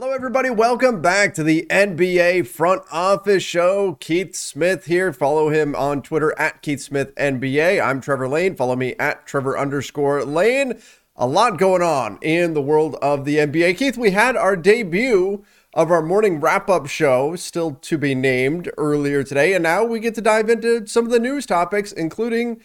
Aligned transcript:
Hello, 0.00 0.12
everybody. 0.12 0.48
Welcome 0.48 1.02
back 1.02 1.34
to 1.34 1.42
the 1.42 1.66
NBA 1.68 2.46
Front 2.46 2.82
Office 2.92 3.42
Show. 3.42 3.96
Keith 3.98 4.36
Smith 4.36 4.84
here. 4.84 5.12
Follow 5.12 5.48
him 5.48 5.74
on 5.74 6.02
Twitter 6.02 6.38
at 6.38 6.62
Keith 6.62 6.80
Smith 6.80 7.12
NBA. 7.16 7.84
I'm 7.84 8.00
Trevor 8.00 8.28
Lane. 8.28 8.54
Follow 8.54 8.76
me 8.76 8.94
at 9.00 9.26
Trevor 9.26 9.58
underscore 9.58 10.24
Lane. 10.24 10.80
A 11.16 11.26
lot 11.26 11.58
going 11.58 11.82
on 11.82 12.20
in 12.22 12.54
the 12.54 12.62
world 12.62 12.94
of 13.02 13.24
the 13.24 13.38
NBA. 13.38 13.76
Keith, 13.76 13.98
we 13.98 14.12
had 14.12 14.36
our 14.36 14.54
debut 14.54 15.44
of 15.74 15.90
our 15.90 16.00
morning 16.00 16.38
wrap 16.38 16.70
up 16.70 16.86
show, 16.86 17.34
still 17.34 17.72
to 17.72 17.98
be 17.98 18.14
named, 18.14 18.70
earlier 18.78 19.24
today. 19.24 19.52
And 19.52 19.64
now 19.64 19.82
we 19.82 19.98
get 19.98 20.14
to 20.14 20.20
dive 20.20 20.48
into 20.48 20.86
some 20.86 21.06
of 21.06 21.10
the 21.10 21.18
news 21.18 21.44
topics, 21.44 21.90
including, 21.90 22.62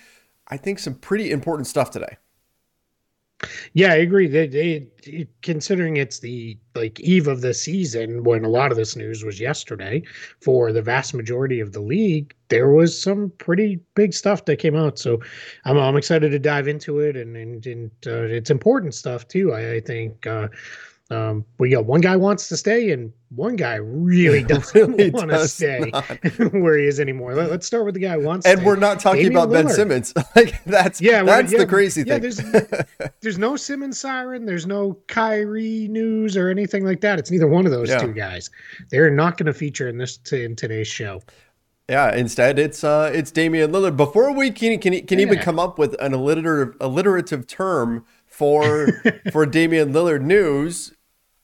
I 0.50 0.58
think, 0.58 0.78
some 0.78 0.94
pretty 0.94 1.32
important 1.32 1.66
stuff 1.66 1.90
today. 1.90 2.18
Yeah, 3.74 3.94
I 3.94 3.98
agree. 3.98 4.28
They, 4.28 4.48
they, 4.48 5.28
considering 5.42 5.98
it's 5.98 6.20
the 6.20 6.58
like 6.76 7.00
eve 7.00 7.28
of 7.28 7.42
the 7.42 7.54
season 7.54 8.24
when 8.24 8.46
a 8.46 8.50
lot 8.50 8.72
of 8.72 8.78
this 8.78 8.96
news 8.96 9.24
was 9.24 9.40
yesterday 9.40 10.04
for 10.42 10.72
the 10.72 10.82
vast 10.82 11.14
majority 11.14 11.60
of 11.60 11.74
the 11.74 11.82
league, 11.82 12.34
there 12.50 12.70
was 12.70 13.00
some 13.00 13.32
pretty 13.38 13.80
big 13.96 14.14
stuff 14.14 14.46
that 14.46 14.58
came 14.58 14.76
out. 14.76 14.98
So 14.98 15.20
I'm, 15.66 15.78
I'm 15.78 15.98
excited 15.98 16.30
to 16.30 16.40
dive 16.40 16.68
into 16.68 17.00
it, 17.00 17.16
and 17.16 17.36
and, 17.36 17.66
and 17.66 17.92
uh, 18.06 18.24
it's 18.24 18.50
important 18.50 18.94
stuff 18.94 19.28
too. 19.28 19.54
I, 19.54 19.74
I 19.74 19.80
think. 19.80 20.26
Uh, 20.28 20.48
um, 21.14 21.46
we 21.60 21.70
got 21.70 21.86
one 21.86 22.02
guy 22.02 22.16
wants 22.16 22.48
to 22.50 22.58
stay, 22.58 22.92
and 22.92 23.14
one 23.30 23.56
guy 23.56 23.76
really 23.76 24.44
doesn't 24.48 24.92
really 24.92 25.10
want 25.10 25.30
to 25.30 25.48
stay 25.48 25.90
where 26.52 26.78
he 26.78 26.86
is 26.86 27.00
anymore. 27.00 27.36
Let, 27.36 27.52
us 27.52 27.66
start 27.66 27.86
with 27.86 27.94
the 27.94 28.00
guy 28.00 28.14
who 28.14 28.26
wants. 28.26 28.46
And 28.46 28.64
we're 28.66 28.76
not 28.76 29.00
talking 29.00 29.24
Damian 29.24 29.44
about 29.44 29.50
Lillard. 29.50 29.66
Ben 29.68 29.74
Simmons. 29.74 30.14
like 30.36 30.64
that's 30.66 31.02
yeah, 31.02 31.24
that's 31.24 31.52
yeah, 31.52 31.60
the 31.60 31.68
crazy 31.68 32.04
yeah, 32.06 32.20
thing. 32.20 32.22
There's, 32.22 33.12
there's 33.22 33.38
no 33.38 33.56
Simmons 33.56 34.00
siren. 34.00 34.46
There's 34.46 34.68
no 34.68 34.98
Kyrie 35.08 35.88
news 35.88 36.38
or 36.38 36.50
anything 36.50 36.86
like 36.86 37.02
that. 37.02 37.20
It's 37.20 37.32
neither 37.32 37.48
one 37.48 37.66
of 37.66 37.72
those 37.72 37.90
yeah. 37.90 38.00
two 38.00 38.14
guys. 38.14 38.50
They're 38.90 39.12
not 39.12 39.38
going 39.38 39.48
to 39.48 39.54
feature 39.54 39.88
in 39.88 39.98
this 39.98 40.18
t- 40.18 40.44
in 40.44 40.56
today's 40.56 40.88
show. 40.88 41.22
Yeah, 41.90 42.16
instead 42.16 42.60
it's 42.60 42.84
uh 42.84 43.12
it's 43.14 43.30
Damian 43.30 43.72
Lillard. 43.72 43.98
Before 43.98 44.32
we 44.32 44.52
can 44.52 44.80
can, 44.80 45.06
can 45.06 45.20
yeah. 45.20 45.26
even 45.26 45.40
come 45.40 45.60
up 45.60 45.78
with 45.78 45.96
an 46.00 46.14
alliterative 46.14 46.76
alliterative 46.80 47.46
term 47.46 48.06
for 48.26 48.88
for 49.32 49.46
Damian 49.46 49.94
Lillard 49.94 50.22
news, 50.22 50.94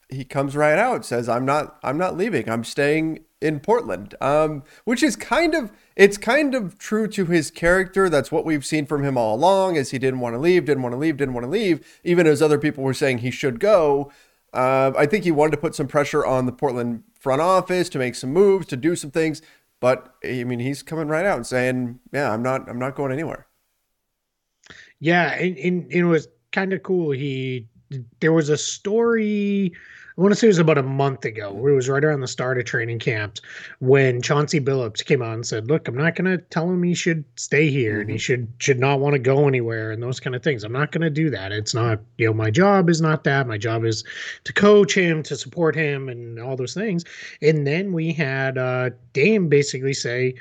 he 0.10 0.26
comes 0.26 0.56
right 0.56 0.78
out 0.78 1.06
says 1.06 1.30
I'm 1.30 1.46
not 1.46 1.78
I'm 1.84 1.98
not 1.98 2.18
leaving. 2.18 2.50
I'm 2.50 2.64
staying 2.64 3.26
in 3.42 3.60
Portland. 3.60 4.16
Um, 4.20 4.64
which 4.84 5.04
is 5.04 5.16
kind 5.16 5.56
of 5.56 5.72
it's 5.96 6.18
kind 6.18 6.56
of 6.56 6.78
true 6.78 7.08
to 7.10 7.26
his 7.26 7.52
character. 7.52 8.10
That's 8.10 8.32
what 8.32 8.46
we've 8.46 8.66
seen 8.66 8.86
from 8.86 9.04
him 9.04 9.18
all 9.18 9.36
along. 9.36 9.76
Is 9.76 9.92
he 9.92 10.00
didn't 10.00 10.20
want 10.20 10.34
to 10.36 10.40
leave, 10.40 10.66
didn't 10.66 10.84
want 10.84 10.94
to 10.94 11.00
leave, 11.00 11.18
didn't 11.18 11.36
want 11.36 11.46
to 11.46 11.50
leave, 11.50 12.00
even 12.04 12.28
as 12.28 12.42
other 12.42 12.58
people 12.58 12.84
were 12.84 12.94
saying 12.94 13.20
he 13.20 13.32
should 13.32 13.60
go. 13.60 14.12
Uh, 14.52 14.92
I 14.98 15.06
think 15.06 15.24
he 15.24 15.32
wanted 15.32 15.52
to 15.52 15.58
put 15.58 15.76
some 15.76 15.88
pressure 15.88 16.26
on 16.26 16.48
the 16.48 16.52
Portland 16.52 17.04
front 17.20 17.42
office 17.42 17.88
to 17.90 18.00
make 18.00 18.16
some 18.16 18.34
moves, 18.34 18.66
to 18.68 18.78
do 18.78 18.96
some 18.96 19.12
things. 19.12 19.44
But 19.80 20.16
I 20.26 20.44
mean, 20.44 20.60
he's 20.60 20.82
coming 20.82 21.08
right 21.08 21.26
out 21.26 21.38
and 21.38 21.48
saying, 21.48 22.00
"Yeah, 22.12 22.32
I'm 22.32 22.42
not. 22.42 22.68
I'm 22.68 22.80
not 22.80 22.96
going 22.96 23.12
anywhere." 23.12 23.46
Yeah, 25.00 25.34
and, 25.34 25.58
and 25.58 25.92
it 25.92 26.04
was 26.04 26.28
kind 26.52 26.74
of 26.74 26.84
cool. 26.84 27.12
He 27.12 27.68
there 28.20 28.34
was 28.34 28.50
a 28.50 28.58
story 28.58 29.74
I 30.20 30.22
want 30.22 30.34
to 30.34 30.36
say 30.36 30.48
it 30.48 30.50
was 30.50 30.60
about 30.60 30.78
a 30.78 30.84
month 30.84 31.24
ago. 31.24 31.50
It 31.66 31.72
was 31.72 31.88
right 31.88 32.04
around 32.04 32.20
the 32.20 32.28
start 32.28 32.58
of 32.58 32.66
training 32.66 33.00
camps 33.00 33.40
when 33.80 34.22
Chauncey 34.22 34.60
Billups 34.60 35.06
came 35.06 35.22
out 35.22 35.34
and 35.34 35.48
said, 35.48 35.70
"Look, 35.70 35.88
I'm 35.88 35.96
not 35.96 36.16
going 36.16 36.26
to 36.26 36.44
tell 36.50 36.70
him 36.70 36.84
he 36.84 36.94
should 36.94 37.24
stay 37.38 37.70
here 37.70 37.94
mm-hmm. 37.94 38.02
and 38.02 38.10
he 38.10 38.16
mm-hmm. 38.18 38.20
should 38.20 38.48
should 38.58 38.80
not 38.80 39.00
want 39.00 39.14
to 39.14 39.20
go 39.20 39.48
anywhere 39.48 39.92
and 39.92 40.04
those 40.04 40.20
kind 40.20 40.36
of 40.36 40.44
things. 40.44 40.66
I'm 40.66 40.74
not 40.74 40.92
going 40.92 41.04
to 41.04 41.10
do 41.10 41.30
that. 41.30 41.54
It's 41.54 41.74
not, 41.74 42.02
you 42.18 42.28
know, 42.28 42.34
my 42.34 42.52
job 42.52 42.90
is 42.90 43.00
not 43.00 43.24
that. 43.24 43.48
My 43.48 43.58
job 43.58 43.86
is 43.86 44.04
to 44.44 44.52
coach 44.52 44.94
him, 44.94 45.24
to 45.24 45.38
support 45.38 45.74
him, 45.74 46.10
and 46.10 46.38
all 46.38 46.58
those 46.58 46.74
things." 46.74 47.06
And 47.42 47.66
then 47.66 47.94
we 47.94 48.12
had 48.12 48.58
uh, 48.58 48.90
Dame 49.14 49.48
basically 49.48 49.94
say 49.94 50.36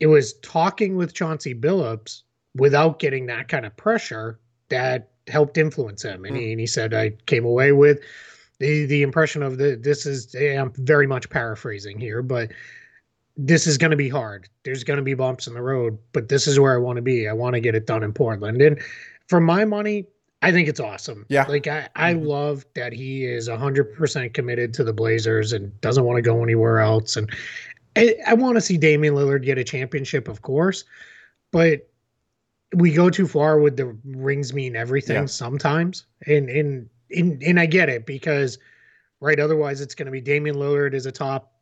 it 0.00 0.08
was 0.08 0.32
talking 0.40 0.96
with 0.96 1.14
Chauncey 1.14 1.54
Billups 1.54 2.22
without 2.56 2.98
getting 2.98 3.26
that 3.26 3.46
kind 3.46 3.66
of 3.66 3.76
pressure 3.76 4.40
that 4.68 5.10
helped 5.28 5.58
influence 5.58 6.02
him. 6.02 6.24
And, 6.24 6.34
mm. 6.34 6.40
he, 6.40 6.50
and 6.50 6.60
he 6.60 6.66
said, 6.66 6.92
I 6.92 7.10
came 7.26 7.44
away 7.44 7.70
with 7.70 8.00
the 8.58 8.86
the 8.86 9.02
impression 9.02 9.42
of 9.42 9.58
the 9.58 9.76
this 9.76 10.06
is 10.06 10.34
I'm 10.34 10.72
very 10.76 11.06
much 11.06 11.28
paraphrasing 11.28 11.98
here, 11.98 12.22
but 12.22 12.50
this 13.36 13.66
is 13.66 13.76
going 13.76 13.90
to 13.90 13.96
be 13.96 14.08
hard. 14.08 14.48
There's 14.64 14.84
going 14.84 14.96
to 14.96 15.02
be 15.02 15.14
bumps 15.14 15.46
in 15.46 15.54
the 15.54 15.62
road, 15.62 15.98
but 16.12 16.28
this 16.28 16.46
is 16.46 16.58
where 16.58 16.74
I 16.74 16.78
want 16.78 16.96
to 16.96 17.02
be. 17.02 17.28
I 17.28 17.32
want 17.32 17.54
to 17.54 17.60
get 17.60 17.74
it 17.74 17.86
done 17.86 18.02
in 18.02 18.12
Portland. 18.12 18.62
And 18.62 18.80
for 19.28 19.40
my 19.40 19.64
money, 19.64 20.06
I 20.42 20.52
think 20.52 20.68
it's 20.68 20.80
awesome. 20.80 21.26
Yeah. 21.28 21.44
Like 21.46 21.66
I, 21.66 21.88
I 21.96 22.14
mm-hmm. 22.14 22.26
love 22.26 22.64
that 22.74 22.92
he 22.92 23.24
is 23.24 23.48
100% 23.48 24.32
committed 24.32 24.72
to 24.74 24.84
the 24.84 24.92
Blazers 24.92 25.52
and 25.52 25.78
doesn't 25.80 26.04
want 26.04 26.16
to 26.16 26.22
go 26.22 26.42
anywhere 26.42 26.78
else. 26.80 27.16
And 27.16 27.30
I, 27.94 28.14
I 28.26 28.34
want 28.34 28.56
to 28.56 28.60
see 28.60 28.78
Damian 28.78 29.14
Lillard 29.14 29.44
get 29.44 29.58
a 29.58 29.64
championship, 29.64 30.28
of 30.28 30.42
course, 30.42 30.84
but 31.52 31.88
we 32.74 32.92
go 32.92 33.10
too 33.10 33.26
far 33.26 33.58
with 33.58 33.76
the 33.76 33.96
rings 34.04 34.52
mean 34.52 34.76
everything 34.76 35.16
yeah. 35.16 35.26
sometimes. 35.26 36.06
And, 36.26 36.48
and 36.48 36.88
and, 37.10 37.42
and 37.42 37.60
I 37.60 37.66
get 37.66 37.88
it 37.88 38.06
because, 38.06 38.58
right, 39.20 39.38
otherwise 39.38 39.80
it's 39.80 39.94
going 39.94 40.06
to 40.06 40.12
be 40.12 40.20
Damian 40.20 40.56
Lillard 40.56 40.94
is 40.94 41.06
a 41.06 41.12
top, 41.12 41.52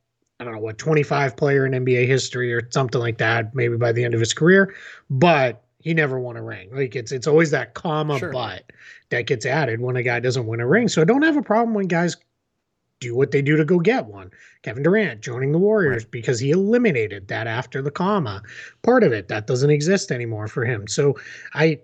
I 0.40 0.44
don't 0.44 0.54
know, 0.54 0.60
what, 0.60 0.78
25 0.78 1.36
player 1.36 1.66
in 1.66 1.72
NBA 1.72 2.06
history 2.06 2.52
or 2.52 2.68
something 2.70 3.00
like 3.00 3.18
that, 3.18 3.54
maybe 3.54 3.76
by 3.76 3.92
the 3.92 4.04
end 4.04 4.14
of 4.14 4.20
his 4.20 4.34
career. 4.34 4.74
But 5.10 5.64
he 5.84 5.92
never 5.92 6.18
won 6.18 6.36
a 6.36 6.42
ring. 6.42 6.74
Like 6.74 6.96
it's 6.96 7.12
it's 7.12 7.26
always 7.26 7.50
that 7.50 7.74
comma 7.74 8.18
sure. 8.18 8.32
but 8.32 8.72
that 9.10 9.26
gets 9.26 9.44
added 9.44 9.82
when 9.82 9.96
a 9.96 10.02
guy 10.02 10.18
doesn't 10.18 10.46
win 10.46 10.60
a 10.60 10.66
ring. 10.66 10.88
So 10.88 11.02
I 11.02 11.04
don't 11.04 11.22
have 11.22 11.36
a 11.36 11.42
problem 11.42 11.74
when 11.74 11.88
guys 11.88 12.16
do 13.00 13.14
what 13.14 13.32
they 13.32 13.42
do 13.42 13.56
to 13.56 13.66
go 13.66 13.78
get 13.78 14.06
one. 14.06 14.30
Kevin 14.62 14.82
Durant 14.82 15.20
joining 15.20 15.52
the 15.52 15.58
Warriors 15.58 16.04
right. 16.04 16.10
because 16.10 16.40
he 16.40 16.50
eliminated 16.50 17.28
that 17.28 17.46
after 17.46 17.82
the 17.82 17.90
comma 17.90 18.42
part 18.82 19.04
of 19.04 19.12
it. 19.12 19.28
That 19.28 19.46
doesn't 19.46 19.68
exist 19.68 20.10
anymore 20.10 20.48
for 20.48 20.64
him. 20.64 20.88
So 20.88 21.18
I 21.52 21.80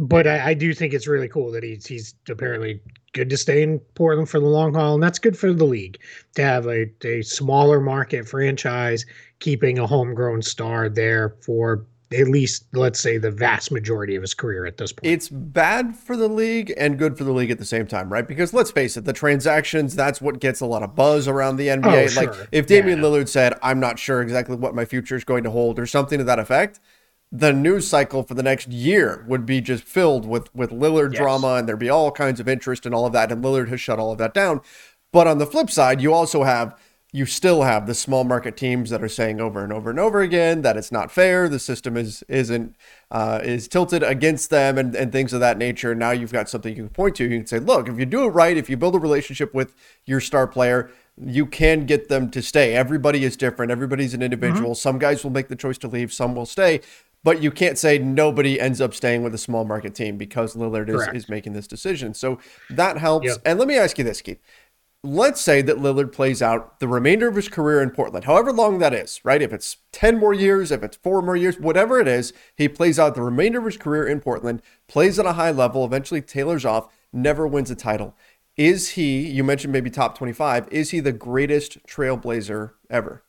but 0.00 0.26
I, 0.26 0.50
I, 0.50 0.54
do 0.54 0.72
think 0.72 0.94
it's 0.94 1.06
really 1.06 1.28
cool 1.28 1.52
that 1.52 1.62
he's 1.62 1.86
he's 1.86 2.14
apparently 2.28 2.80
good 3.12 3.28
to 3.28 3.36
stay 3.36 3.62
in 3.62 3.78
Portland 3.94 4.30
for 4.30 4.40
the 4.40 4.46
long 4.46 4.72
haul, 4.72 4.94
and 4.94 5.02
that's 5.02 5.18
good 5.18 5.38
for 5.38 5.52
the 5.52 5.64
league 5.64 5.98
to 6.36 6.42
have 6.42 6.66
a, 6.66 6.86
a 7.04 7.20
smaller 7.22 7.80
market 7.80 8.26
franchise 8.26 9.04
keeping 9.40 9.78
a 9.78 9.86
homegrown 9.86 10.40
star 10.40 10.88
there 10.88 11.36
for 11.42 11.84
at 12.12 12.26
least 12.28 12.64
let's 12.72 12.98
say 12.98 13.18
the 13.18 13.30
vast 13.30 13.70
majority 13.70 14.16
of 14.16 14.22
his 14.22 14.32
career 14.34 14.64
at 14.64 14.78
this 14.78 14.90
point. 14.90 15.12
It's 15.12 15.28
bad 15.28 15.94
for 15.94 16.16
the 16.16 16.28
league 16.28 16.72
and 16.76 16.98
good 16.98 17.16
for 17.16 17.24
the 17.24 17.32
league 17.32 17.50
at 17.50 17.58
the 17.58 17.64
same 17.64 17.86
time, 17.86 18.10
right? 18.10 18.26
Because 18.26 18.52
let's 18.52 18.70
face 18.70 18.96
it, 18.96 19.04
the 19.04 19.12
transactions, 19.12 19.94
that's 19.94 20.20
what 20.20 20.40
gets 20.40 20.60
a 20.60 20.66
lot 20.66 20.82
of 20.82 20.96
buzz 20.96 21.28
around 21.28 21.56
the 21.56 21.68
NBA. 21.68 22.04
Oh, 22.04 22.06
sure. 22.08 22.32
Like 22.32 22.48
if 22.50 22.66
Damian 22.66 22.98
yeah. 22.98 23.04
Lillard 23.04 23.28
said, 23.28 23.54
I'm 23.62 23.78
not 23.78 23.98
sure 23.98 24.22
exactly 24.22 24.56
what 24.56 24.74
my 24.74 24.86
future 24.86 25.14
is 25.14 25.24
going 25.24 25.44
to 25.44 25.50
hold 25.50 25.78
or 25.78 25.86
something 25.86 26.18
to 26.18 26.24
that 26.24 26.40
effect, 26.40 26.80
the 27.32 27.52
news 27.52 27.86
cycle 27.86 28.22
for 28.22 28.34
the 28.34 28.42
next 28.42 28.68
year 28.68 29.24
would 29.28 29.46
be 29.46 29.60
just 29.60 29.84
filled 29.84 30.26
with 30.26 30.54
with 30.54 30.70
Lillard 30.70 31.12
yes. 31.12 31.20
drama 31.20 31.54
and 31.54 31.68
there'd 31.68 31.78
be 31.78 31.88
all 31.88 32.10
kinds 32.10 32.40
of 32.40 32.48
interest 32.48 32.86
and 32.86 32.94
all 32.94 33.06
of 33.06 33.12
that 33.12 33.30
and 33.30 33.44
Lillard 33.44 33.68
has 33.68 33.80
shut 33.80 33.98
all 33.98 34.12
of 34.12 34.18
that 34.18 34.34
down. 34.34 34.60
But 35.12 35.26
on 35.26 35.38
the 35.38 35.46
flip 35.46 35.70
side, 35.70 36.00
you 36.00 36.12
also 36.12 36.44
have 36.44 36.76
you 37.12 37.26
still 37.26 37.62
have 37.62 37.86
the 37.86 37.94
small 37.94 38.22
market 38.22 38.56
teams 38.56 38.90
that 38.90 39.02
are 39.02 39.08
saying 39.08 39.40
over 39.40 39.64
and 39.64 39.72
over 39.72 39.90
and 39.90 39.98
over 39.98 40.20
again 40.20 40.62
that 40.62 40.76
it's 40.76 40.92
not 40.92 41.10
fair, 41.10 41.48
the 41.48 41.58
system 41.58 41.96
is 41.96 42.22
isn't 42.28 42.76
uh, 43.10 43.40
is 43.42 43.66
tilted 43.66 44.02
against 44.02 44.50
them 44.50 44.78
and, 44.78 44.94
and 44.94 45.10
things 45.10 45.32
of 45.32 45.40
that 45.40 45.58
nature. 45.58 45.94
Now 45.94 46.12
you've 46.12 46.32
got 46.32 46.48
something 46.48 46.74
you 46.74 46.84
can 46.84 46.90
point 46.90 47.16
to. 47.16 47.24
You 47.24 47.38
can 47.38 47.46
say, 47.46 47.58
look, 47.58 47.88
if 47.88 47.98
you 47.98 48.06
do 48.06 48.24
it 48.24 48.28
right, 48.28 48.56
if 48.56 48.70
you 48.70 48.76
build 48.76 48.94
a 48.94 49.00
relationship 49.00 49.52
with 49.52 49.74
your 50.04 50.20
star 50.20 50.46
player, 50.46 50.90
you 51.20 51.46
can 51.46 51.84
get 51.84 52.08
them 52.08 52.30
to 52.30 52.40
stay. 52.40 52.74
Everybody 52.74 53.24
is 53.24 53.36
different. 53.36 53.72
Everybody's 53.72 54.14
an 54.14 54.22
individual. 54.22 54.70
Mm-hmm. 54.70 54.74
Some 54.74 54.98
guys 54.98 55.24
will 55.24 55.32
make 55.32 55.48
the 55.48 55.56
choice 55.56 55.78
to 55.78 55.88
leave, 55.88 56.12
some 56.12 56.34
will 56.34 56.46
stay. 56.46 56.80
But 57.22 57.42
you 57.42 57.50
can't 57.50 57.76
say 57.76 57.98
nobody 57.98 58.58
ends 58.58 58.80
up 58.80 58.94
staying 58.94 59.22
with 59.22 59.34
a 59.34 59.38
small 59.38 59.64
market 59.64 59.94
team 59.94 60.16
because 60.16 60.54
Lillard 60.54 60.88
is, 60.88 61.06
is 61.14 61.28
making 61.28 61.52
this 61.52 61.66
decision. 61.66 62.14
So 62.14 62.38
that 62.70 62.96
helps. 62.96 63.26
Yep. 63.26 63.36
And 63.44 63.58
let 63.58 63.68
me 63.68 63.76
ask 63.76 63.98
you 63.98 64.04
this, 64.04 64.22
Keith. 64.22 64.40
Let's 65.02 65.40
say 65.40 65.62
that 65.62 65.78
Lillard 65.78 66.12
plays 66.12 66.42
out 66.42 66.78
the 66.78 66.88
remainder 66.88 67.26
of 67.26 67.34
his 67.34 67.48
career 67.48 67.82
in 67.82 67.90
Portland, 67.90 68.26
however 68.26 68.52
long 68.52 68.80
that 68.80 68.92
is, 68.92 69.20
right? 69.24 69.40
If 69.40 69.50
it's 69.50 69.78
10 69.92 70.18
more 70.18 70.34
years, 70.34 70.70
if 70.70 70.82
it's 70.82 70.98
four 70.98 71.22
more 71.22 71.36
years, 71.36 71.58
whatever 71.58 71.98
it 72.00 72.08
is, 72.08 72.34
he 72.54 72.68
plays 72.68 72.98
out 72.98 73.14
the 73.14 73.22
remainder 73.22 73.60
of 73.60 73.64
his 73.64 73.78
career 73.78 74.06
in 74.06 74.20
Portland, 74.20 74.60
plays 74.88 75.18
at 75.18 75.24
a 75.24 75.32
high 75.32 75.52
level, 75.52 75.86
eventually 75.86 76.20
tailors 76.20 76.66
off, 76.66 76.88
never 77.14 77.46
wins 77.46 77.70
a 77.70 77.74
title. 77.74 78.14
Is 78.58 78.90
he, 78.90 79.26
you 79.26 79.42
mentioned 79.42 79.72
maybe 79.72 79.88
top 79.88 80.18
25, 80.18 80.68
is 80.70 80.90
he 80.90 81.00
the 81.00 81.12
greatest 81.12 81.82
trailblazer 81.86 82.72
ever? 82.90 83.22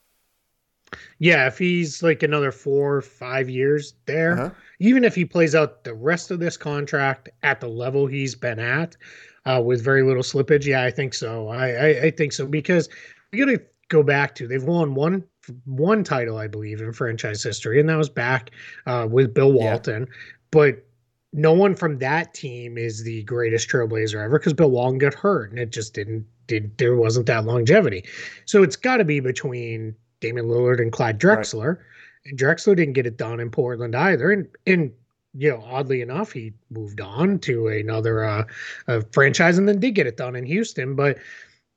Yeah, 1.19 1.47
if 1.47 1.57
he's 1.57 2.03
like 2.03 2.23
another 2.23 2.51
four 2.51 2.97
or 2.97 3.01
five 3.01 3.49
years 3.49 3.93
there, 4.05 4.33
uh-huh. 4.33 4.49
even 4.79 5.03
if 5.03 5.15
he 5.15 5.25
plays 5.25 5.55
out 5.55 5.83
the 5.83 5.93
rest 5.93 6.31
of 6.31 6.39
this 6.39 6.57
contract 6.57 7.29
at 7.43 7.61
the 7.61 7.67
level 7.67 8.07
he's 8.07 8.35
been 8.35 8.59
at, 8.59 8.97
uh, 9.45 9.61
with 9.63 9.83
very 9.83 10.03
little 10.03 10.23
slippage, 10.23 10.65
yeah, 10.65 10.83
I 10.83 10.91
think 10.91 11.13
so. 11.13 11.47
I, 11.47 11.69
I, 11.69 11.87
I 12.03 12.11
think 12.11 12.33
so 12.33 12.45
because 12.45 12.89
we 13.31 13.39
got 13.39 13.45
to 13.45 13.61
go 13.87 14.03
back 14.03 14.35
to 14.35 14.47
they've 14.47 14.63
won 14.63 14.95
one 14.95 15.23
one 15.65 16.03
title, 16.03 16.37
I 16.37 16.47
believe, 16.47 16.81
in 16.81 16.93
franchise 16.93 17.41
history, 17.41 17.79
and 17.79 17.89
that 17.89 17.97
was 17.97 18.09
back 18.09 18.51
uh, 18.85 19.07
with 19.09 19.33
Bill 19.33 19.51
Walton. 19.51 20.03
Yeah. 20.07 20.15
But 20.51 20.85
no 21.33 21.53
one 21.53 21.75
from 21.75 21.97
that 21.99 22.33
team 22.33 22.77
is 22.77 23.03
the 23.03 23.23
greatest 23.23 23.69
trailblazer 23.69 24.23
ever 24.23 24.37
because 24.37 24.53
Bill 24.53 24.69
Walton 24.69 24.97
got 24.97 25.13
hurt 25.13 25.49
and 25.49 25.59
it 25.59 25.71
just 25.71 25.93
didn't 25.93 26.25
did, 26.47 26.77
there 26.77 26.95
wasn't 26.95 27.25
that 27.27 27.45
longevity. 27.45 28.03
So 28.45 28.63
it's 28.63 28.75
got 28.75 28.97
to 28.97 29.05
be 29.05 29.21
between 29.21 29.95
Damian 30.21 30.47
Lillard 30.47 30.81
and 30.81 30.91
Clyde 30.91 31.19
Drexler. 31.19 31.77
Right. 31.77 31.85
And 32.25 32.39
Drexler 32.39 32.75
didn't 32.75 32.93
get 32.93 33.05
it 33.05 33.17
done 33.17 33.39
in 33.39 33.51
Portland 33.51 33.95
either. 33.95 34.31
And 34.31 34.47
and 34.65 34.91
you 35.33 35.49
know, 35.49 35.63
oddly 35.65 36.01
enough, 36.01 36.31
he 36.31 36.53
moved 36.69 37.01
on 37.01 37.39
to 37.39 37.67
another 37.67 38.23
uh, 38.23 38.43
franchise 39.11 39.57
and 39.57 39.67
then 39.67 39.79
did 39.79 39.91
get 39.91 40.07
it 40.07 40.17
done 40.17 40.35
in 40.35 40.45
Houston. 40.45 40.95
But 40.95 41.17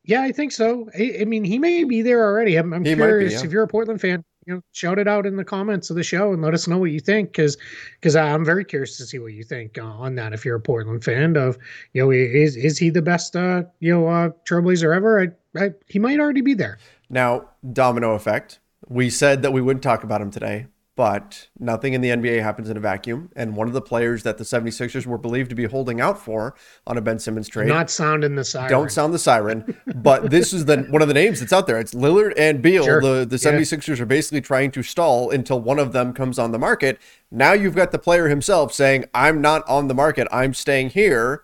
yeah, 0.05 0.23
I 0.23 0.33
think 0.33 0.53
so. 0.53 0.89
I, 0.99 1.19
I 1.21 1.25
mean, 1.25 1.45
he 1.45 1.59
may 1.59 1.85
be 1.85 2.03
there 2.03 2.25
already. 2.25 2.57
I'm, 2.57 2.73
I'm 2.73 2.85
curious 2.85 3.35
be, 3.35 3.39
yeah. 3.39 3.45
if 3.45 3.53
you're 3.53 3.63
a 3.63 3.69
Portland 3.69 4.01
fan, 4.01 4.25
you 4.47 4.55
know, 4.55 4.61
shout 4.73 4.99
it 4.99 5.09
out 5.09 5.25
in 5.25 5.37
the 5.37 5.45
comments 5.45 5.89
of 5.89 5.97
the 5.97 6.03
show 6.03 6.33
and 6.33 6.43
let 6.43 6.53
us 6.53 6.69
know 6.69 6.79
what 6.79 6.91
you 6.91 7.01
think 7.01 7.31
because 7.31 7.57
because 7.99 8.15
I'm 8.15 8.45
very 8.45 8.65
curious 8.65 8.99
to 8.99 9.07
see 9.07 9.19
what 9.19 9.33
you 9.33 9.43
think 9.43 9.79
uh, 9.79 9.85
on 9.85 10.17
that. 10.17 10.35
If 10.35 10.45
you're 10.45 10.57
a 10.57 10.61
Portland 10.61 11.03
fan 11.03 11.37
of, 11.37 11.57
you 11.95 12.03
know, 12.03 12.11
is 12.11 12.57
is 12.57 12.77
he 12.77 12.91
the 12.91 13.01
best 13.01 13.37
uh, 13.37 13.63
you 13.81 13.93
know 13.93 14.07
uh, 14.09 14.31
Trailblazer 14.47 14.95
ever? 14.95 15.23
I, 15.23 15.65
I, 15.65 15.71
he 15.89 15.99
might 15.99 16.21
already 16.21 16.43
be 16.43 16.55
there. 16.55 16.79
Now, 17.09 17.51
domino 17.73 18.15
effect. 18.15 18.61
We 18.89 19.11
said 19.11 19.43
that 19.43 19.53
we 19.53 19.63
wouldn't 19.63 19.83
talk 19.83 20.05
about 20.05 20.21
him 20.21 20.31
today 20.31 20.67
but 20.97 21.49
nothing 21.59 21.93
in 21.93 22.01
the 22.01 22.11
NBA 22.11 22.41
happens 22.41 22.71
in 22.71 22.77
a 22.77 22.81
vacuum. 22.81 23.31
And 23.35 23.57
one 23.57 23.67
of 23.67 23.75
the 23.75 23.81
players 23.81 24.23
that 24.23 24.39
the 24.39 24.45
76ers 24.45 25.07
were 25.07 25.19
believed 25.19 25.51
to 25.51 25.57
be 25.57 25.65
holding 25.65 26.01
out 26.01 26.21
for 26.21 26.55
on 26.87 26.97
a 26.97 27.01
Ben 27.01 27.19
Simmons 27.19 27.49
trade. 27.49 27.67
Not 27.67 27.91
sounding 27.91 28.37
the 28.37 28.45
siren. 28.45 28.71
Don't 28.71 28.93
sound 28.93 29.13
the 29.13 29.19
siren. 29.19 29.77
but 29.97 30.31
this 30.31 30.53
is 30.53 30.67
the 30.67 30.83
one 30.91 31.03
of 31.03 31.09
the 31.09 31.15
names 31.15 31.41
that's 31.41 31.53
out 31.53 31.67
there. 31.67 31.81
It's 31.81 31.95
Lillard 31.95 32.35
and 32.37 32.63
Beal. 32.63 32.85
Sure. 32.85 33.01
The, 33.01 33.25
the 33.25 33.37
76ers 33.37 33.97
yeah. 33.97 34.03
are 34.03 34.07
basically 34.07 34.41
trying 34.41 34.71
to 34.73 34.83
stall 34.83 35.31
until 35.31 35.61
one 35.61 35.81
of 35.81 35.93
them 35.93 36.13
comes 36.13 36.39
on 36.39 36.53
the 36.53 36.59
market. 36.59 37.01
Now 37.31 37.55
you've 37.55 37.75
got 37.75 37.91
the 37.91 37.99
player 37.99 38.29
himself 38.29 38.73
saying, 38.73 39.07
I'm 39.13 39.41
not 39.41 39.69
on 39.69 39.89
the 39.89 39.95
market. 39.95 40.29
I'm 40.31 40.55
staying 40.55 40.91
here. 40.91 41.43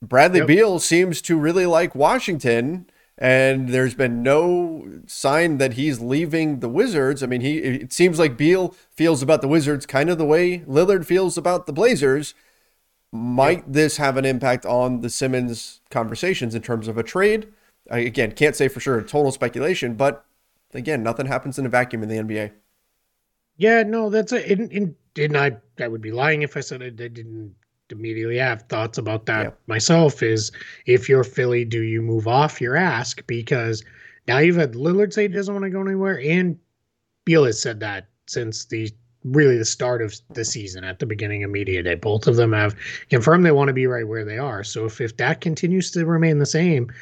Bradley 0.00 0.38
yep. 0.38 0.48
Beal 0.48 0.78
seems 0.78 1.20
to 1.22 1.38
really 1.38 1.66
like 1.66 1.94
Washington 1.94 2.86
and 3.16 3.68
there's 3.68 3.94
been 3.94 4.22
no 4.22 5.02
sign 5.06 5.58
that 5.58 5.74
he's 5.74 6.00
leaving 6.00 6.60
the 6.60 6.68
Wizards. 6.68 7.22
I 7.22 7.26
mean, 7.26 7.40
he 7.40 7.58
it 7.58 7.92
seems 7.92 8.18
like 8.18 8.36
Beal 8.36 8.74
feels 8.90 9.22
about 9.22 9.40
the 9.40 9.48
Wizards 9.48 9.86
kind 9.86 10.10
of 10.10 10.18
the 10.18 10.24
way 10.24 10.60
Lillard 10.60 11.04
feels 11.06 11.38
about 11.38 11.66
the 11.66 11.72
Blazers. 11.72 12.34
Might 13.12 13.72
this 13.72 13.98
have 13.98 14.16
an 14.16 14.24
impact 14.24 14.66
on 14.66 15.00
the 15.00 15.10
Simmons 15.10 15.80
conversations 15.90 16.54
in 16.54 16.62
terms 16.62 16.88
of 16.88 16.98
a 16.98 17.04
trade? 17.04 17.52
I, 17.90 17.98
again, 17.98 18.32
can't 18.32 18.56
say 18.56 18.66
for 18.66 18.80
sure, 18.80 19.00
total 19.02 19.30
speculation, 19.30 19.94
but 19.94 20.24
again, 20.72 21.02
nothing 21.04 21.26
happens 21.26 21.58
in 21.58 21.66
a 21.66 21.68
vacuum 21.68 22.02
in 22.02 22.08
the 22.08 22.16
NBA. 22.16 22.52
Yeah, 23.56 23.84
no, 23.84 24.10
that's 24.10 24.32
a. 24.32 24.50
And, 24.50 24.96
and 25.16 25.36
I, 25.36 25.58
I 25.78 25.86
would 25.86 26.00
be 26.00 26.10
lying 26.10 26.42
if 26.42 26.56
I 26.56 26.60
said 26.60 26.82
I 26.82 26.90
didn't 26.90 27.54
immediately 27.90 28.38
have 28.38 28.62
thoughts 28.62 28.98
about 28.98 29.26
that 29.26 29.44
yeah. 29.44 29.50
myself 29.66 30.22
is 30.22 30.50
if 30.86 31.08
you're 31.08 31.24
Philly, 31.24 31.64
do 31.64 31.82
you 31.82 32.02
move 32.02 32.26
off 32.26 32.60
your 32.60 32.76
ask? 32.76 33.26
Because 33.26 33.84
now 34.26 34.38
you've 34.38 34.56
had 34.56 34.72
Lillard 34.72 35.12
say 35.12 35.22
he 35.22 35.28
doesn't 35.28 35.52
want 35.52 35.64
to 35.64 35.70
go 35.70 35.82
anywhere, 35.82 36.20
and 36.20 36.58
Beal 37.24 37.44
has 37.44 37.60
said 37.60 37.80
that 37.80 38.08
since 38.26 38.64
the 38.66 38.90
really 39.24 39.56
the 39.56 39.64
start 39.64 40.02
of 40.02 40.14
the 40.30 40.44
season 40.44 40.84
at 40.84 40.98
the 40.98 41.06
beginning 41.06 41.42
of 41.42 41.50
media 41.50 41.82
day. 41.82 41.94
Both 41.94 42.26
of 42.26 42.36
them 42.36 42.52
have 42.52 42.76
confirmed 43.08 43.44
they 43.44 43.52
want 43.52 43.68
to 43.68 43.74
be 43.74 43.86
right 43.86 44.06
where 44.06 44.24
they 44.24 44.38
are. 44.38 44.62
So 44.62 44.84
if, 44.84 45.00
if 45.00 45.16
that 45.16 45.40
continues 45.40 45.90
to 45.92 46.04
remain 46.04 46.38
the 46.38 46.46
same, 46.46 46.92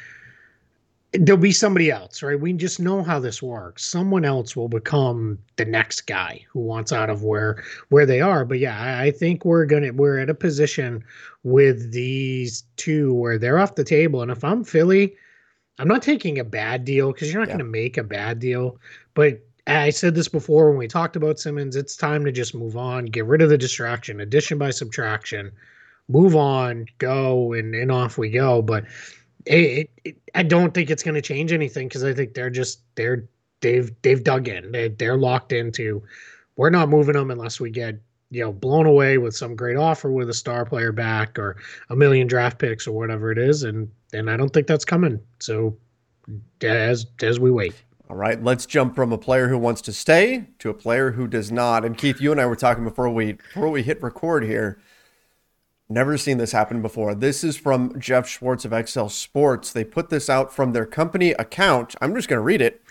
there'll 1.13 1.39
be 1.39 1.51
somebody 1.51 1.91
else, 1.91 2.23
right? 2.23 2.39
We 2.39 2.53
just 2.53 2.79
know 2.79 3.03
how 3.03 3.19
this 3.19 3.41
works. 3.41 3.85
Someone 3.85 4.25
else 4.25 4.55
will 4.55 4.67
become 4.67 5.37
the 5.57 5.65
next 5.65 6.01
guy 6.01 6.45
who 6.49 6.59
wants 6.59 6.91
out 6.91 7.09
of 7.09 7.23
where 7.23 7.63
where 7.89 8.05
they 8.05 8.21
are. 8.21 8.45
But 8.45 8.59
yeah, 8.59 8.79
I, 8.79 9.05
I 9.05 9.11
think 9.11 9.45
we're 9.45 9.65
gonna 9.65 9.93
we're 9.93 10.19
at 10.19 10.29
a 10.29 10.35
position 10.35 11.03
with 11.43 11.91
these 11.91 12.63
two 12.77 13.13
where 13.13 13.37
they're 13.37 13.59
off 13.59 13.75
the 13.75 13.83
table. 13.83 14.21
And 14.21 14.31
if 14.31 14.43
I'm 14.43 14.63
Philly, 14.63 15.15
I'm 15.79 15.87
not 15.87 16.01
taking 16.01 16.39
a 16.39 16.43
bad 16.43 16.85
deal 16.85 17.11
because 17.11 17.31
you're 17.31 17.41
not 17.41 17.49
yeah. 17.49 17.57
going 17.57 17.65
to 17.65 17.71
make 17.71 17.97
a 17.97 18.03
bad 18.03 18.39
deal. 18.39 18.79
But 19.13 19.41
I 19.67 19.89
said 19.89 20.15
this 20.15 20.27
before 20.27 20.69
when 20.69 20.77
we 20.77 20.87
talked 20.87 21.15
about 21.15 21.39
Simmons. 21.39 21.75
It's 21.75 21.95
time 21.95 22.25
to 22.25 22.31
just 22.31 22.53
move 22.53 22.77
on, 22.77 23.05
get 23.05 23.25
rid 23.25 23.41
of 23.41 23.49
the 23.49 23.57
distraction, 23.57 24.19
addition 24.19 24.57
by 24.57 24.71
subtraction, 24.71 25.51
move 26.09 26.35
on, 26.35 26.85
go, 26.97 27.53
and 27.53 27.73
and 27.73 27.91
off 27.91 28.17
we 28.17 28.29
go. 28.29 28.61
But 28.61 28.85
it, 29.45 29.89
it, 30.03 30.17
I 30.35 30.43
don't 30.43 30.73
think 30.73 30.89
it's 30.89 31.03
going 31.03 31.15
to 31.15 31.21
change 31.21 31.51
anything 31.51 31.87
because 31.87 32.03
I 32.03 32.13
think 32.13 32.33
they're 32.33 32.49
just 32.49 32.81
they're 32.95 33.27
they've 33.61 33.91
they've 34.01 34.23
dug 34.23 34.47
in. 34.47 34.71
They, 34.71 34.89
they're 34.89 35.17
locked 35.17 35.51
into. 35.51 36.03
We're 36.55 36.69
not 36.69 36.89
moving 36.89 37.13
them 37.13 37.31
unless 37.31 37.59
we 37.59 37.69
get 37.69 37.99
you 38.29 38.41
know 38.41 38.51
blown 38.51 38.85
away 38.85 39.17
with 39.17 39.35
some 39.35 39.55
great 39.55 39.77
offer 39.77 40.11
with 40.11 40.29
a 40.29 40.33
star 40.33 40.65
player 40.65 40.91
back 40.91 41.37
or 41.37 41.57
a 41.89 41.95
million 41.95 42.27
draft 42.27 42.59
picks 42.59 42.87
or 42.87 42.91
whatever 42.93 43.31
it 43.31 43.37
is, 43.37 43.63
and 43.63 43.89
and 44.13 44.29
I 44.29 44.37
don't 44.37 44.49
think 44.49 44.67
that's 44.67 44.85
coming. 44.85 45.19
So 45.39 45.77
as 46.61 47.05
as 47.21 47.39
we 47.39 47.51
wait. 47.51 47.73
All 48.09 48.17
right, 48.17 48.41
let's 48.43 48.65
jump 48.65 48.95
from 48.95 49.11
a 49.11 49.17
player 49.17 49.47
who 49.47 49.57
wants 49.57 49.81
to 49.81 49.93
stay 49.93 50.47
to 50.59 50.69
a 50.69 50.73
player 50.73 51.11
who 51.11 51.27
does 51.27 51.51
not. 51.51 51.83
And 51.83 51.97
Keith, 51.97 52.21
you 52.21 52.31
and 52.31 52.39
I 52.39 52.45
were 52.45 52.55
talking 52.55 52.83
before 52.83 53.09
we 53.09 53.33
before 53.33 53.69
we 53.69 53.81
hit 53.81 54.03
record 54.03 54.43
here. 54.43 54.79
Never 55.89 56.17
seen 56.17 56.37
this 56.37 56.53
happen 56.53 56.81
before. 56.81 57.13
This 57.13 57.43
is 57.43 57.57
from 57.57 57.99
Jeff 57.99 58.27
Schwartz 58.27 58.65
of 58.65 58.73
Excel 58.73 59.09
Sports. 59.09 59.71
They 59.71 59.83
put 59.83 60.09
this 60.09 60.29
out 60.29 60.53
from 60.53 60.71
their 60.71 60.85
company 60.85 61.31
account. 61.31 61.95
I'm 62.01 62.15
just 62.15 62.29
going 62.29 62.37
to 62.37 62.43
read 62.43 62.61
it. 62.61 62.81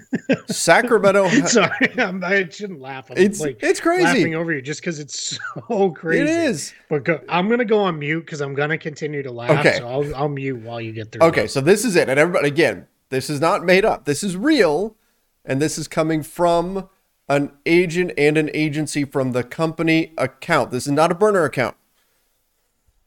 Sacramento. 0.46 1.28
Sorry, 1.46 1.92
I'm, 1.98 2.22
I 2.24 2.48
should 2.48 2.70
not 2.70 2.80
laugh. 2.80 3.10
I'm 3.10 3.18
it's 3.18 3.40
like 3.40 3.58
it's 3.62 3.80
crazy 3.80 4.04
laughing 4.04 4.34
over 4.34 4.52
you 4.52 4.62
just 4.62 4.80
because 4.80 4.98
it's 4.98 5.38
so 5.68 5.90
crazy. 5.90 6.22
It 6.22 6.28
is. 6.28 6.72
But 6.88 7.04
go, 7.04 7.20
I'm 7.28 7.48
gonna 7.48 7.64
go 7.64 7.80
on 7.80 7.98
mute 7.98 8.20
because 8.20 8.40
I'm 8.40 8.54
gonna 8.54 8.78
continue 8.78 9.22
to 9.22 9.30
laugh. 9.30 9.50
Okay. 9.50 9.78
So 9.78 9.88
I'll, 9.88 10.16
I'll 10.16 10.28
mute 10.28 10.60
while 10.62 10.80
you 10.80 10.92
get 10.92 11.12
through. 11.12 11.22
Okay, 11.26 11.46
so 11.46 11.60
this 11.60 11.84
is 11.84 11.96
it, 11.96 12.08
and 12.08 12.18
everybody 12.18 12.48
again, 12.48 12.86
this 13.10 13.28
is 13.28 13.40
not 13.40 13.64
made 13.64 13.84
up. 13.84 14.06
This 14.06 14.22
is 14.22 14.36
real, 14.36 14.96
and 15.44 15.60
this 15.60 15.76
is 15.76 15.88
coming 15.88 16.22
from 16.22 16.88
an 17.28 17.52
agent 17.66 18.12
and 18.16 18.36
an 18.36 18.50
agency 18.54 19.04
from 19.04 19.32
the 19.32 19.42
company 19.42 20.12
account. 20.16 20.70
This 20.70 20.86
is 20.86 20.92
not 20.92 21.12
a 21.12 21.14
burner 21.14 21.44
account. 21.44 21.76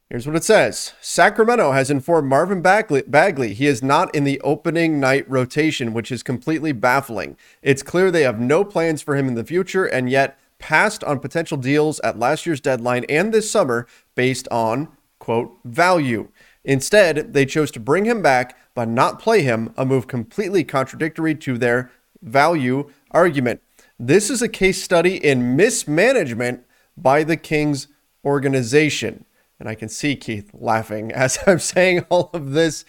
Here's 0.09 0.27
what 0.27 0.35
it 0.35 0.43
says 0.43 0.93
Sacramento 1.01 1.71
has 1.71 1.89
informed 1.89 2.29
Marvin 2.29 2.61
Bagley, 2.61 3.01
Bagley, 3.07 3.55
he 3.55 3.65
is 3.65 3.81
not 3.81 4.13
in 4.13 4.23
the 4.23 4.39
opening 4.41 4.99
night 4.99 5.27
rotation, 5.27 5.93
which 5.93 6.11
is 6.11 6.21
completely 6.21 6.71
baffling. 6.71 7.37
It's 7.63 7.81
clear 7.81 8.11
they 8.11 8.21
have 8.21 8.39
no 8.39 8.63
plans 8.63 9.01
for 9.01 9.15
him 9.15 9.27
in 9.27 9.33
the 9.33 9.43
future 9.43 9.85
and 9.85 10.07
yet 10.07 10.39
passed 10.59 11.03
on 11.03 11.19
potential 11.19 11.57
deals 11.57 11.99
at 12.01 12.19
last 12.19 12.45
year's 12.45 12.61
deadline 12.61 13.03
and 13.09 13.33
this 13.33 13.49
summer 13.49 13.87
based 14.13 14.47
on, 14.51 14.89
quote, 15.17 15.57
value. 15.65 16.27
Instead, 16.63 17.33
they 17.33 17.45
chose 17.45 17.71
to 17.71 17.79
bring 17.79 18.05
him 18.05 18.21
back 18.21 18.55
but 18.75 18.87
not 18.87 19.19
play 19.19 19.41
him, 19.41 19.73
a 19.75 19.85
move 19.85 20.07
completely 20.07 20.63
contradictory 20.63 21.33
to 21.33 21.57
their 21.57 21.89
value 22.21 22.91
argument. 23.09 23.59
This 23.97 24.29
is 24.29 24.43
a 24.43 24.49
case 24.49 24.83
study 24.83 25.15
in 25.15 25.55
mismanagement 25.55 26.63
by 26.95 27.23
the 27.23 27.37
Kings 27.37 27.87
organization. 28.23 29.24
And 29.59 29.69
I 29.69 29.75
can 29.75 29.89
see 29.89 30.15
Keith 30.15 30.51
laughing 30.53 31.11
as 31.13 31.39
I'm 31.47 31.59
saying 31.59 32.05
all 32.09 32.29
of 32.33 32.51
this. 32.51 32.85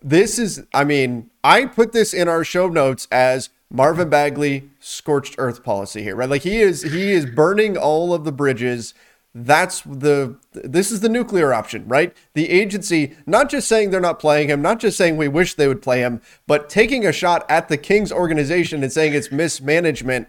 This 0.00 0.38
is, 0.38 0.64
I 0.72 0.84
mean, 0.84 1.30
I 1.42 1.64
put 1.64 1.92
this 1.92 2.14
in 2.14 2.28
our 2.28 2.44
show 2.44 2.68
notes 2.68 3.08
as 3.10 3.50
Marvin 3.70 4.08
Bagley 4.08 4.70
scorched 4.78 5.34
earth 5.38 5.64
policy 5.64 6.02
here, 6.02 6.14
right? 6.14 6.28
Like 6.28 6.42
he 6.42 6.60
is, 6.60 6.82
he 6.82 7.10
is 7.10 7.26
burning 7.26 7.76
all 7.76 8.14
of 8.14 8.24
the 8.24 8.32
bridges. 8.32 8.94
That's 9.34 9.82
the, 9.82 10.36
this 10.52 10.92
is 10.92 11.00
the 11.00 11.08
nuclear 11.08 11.52
option, 11.52 11.86
right? 11.88 12.16
The 12.34 12.48
agency, 12.48 13.16
not 13.26 13.50
just 13.50 13.68
saying 13.68 13.90
they're 13.90 14.00
not 14.00 14.20
playing 14.20 14.48
him, 14.48 14.62
not 14.62 14.78
just 14.78 14.96
saying 14.96 15.16
we 15.16 15.28
wish 15.28 15.54
they 15.54 15.68
would 15.68 15.82
play 15.82 16.00
him, 16.00 16.22
but 16.46 16.70
taking 16.70 17.04
a 17.04 17.12
shot 17.12 17.44
at 17.50 17.68
the 17.68 17.76
Kings 17.76 18.12
organization 18.12 18.82
and 18.84 18.92
saying 18.92 19.14
it's 19.14 19.32
mismanagement. 19.32 20.28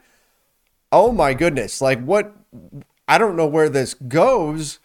Oh 0.92 1.12
my 1.12 1.36
goodness. 1.36 1.80
Like 1.80 2.04
what, 2.04 2.36
I 3.08 3.20
don't 3.20 3.38
know 3.38 3.48
where 3.48 3.70
this 3.70 3.94
goes, 3.94 4.80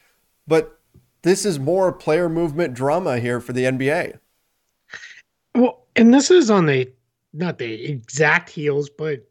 but 0.47 0.79
this 1.25 1.47
is 1.47 1.59
more 1.59 1.91
player 1.91 2.29
movement 2.29 2.75
drama 2.75 3.19
here 3.19 3.41
for 3.41 3.53
the 3.53 3.65
NBA. 3.65 4.19
Well, 5.55 5.87
and 5.97 6.13
this 6.13 6.31
is 6.31 6.51
on 6.51 6.67
the 6.67 6.93
not 7.33 7.59
the 7.59 7.85
exact 7.87 8.51
heels, 8.51 8.89
but 8.91 9.27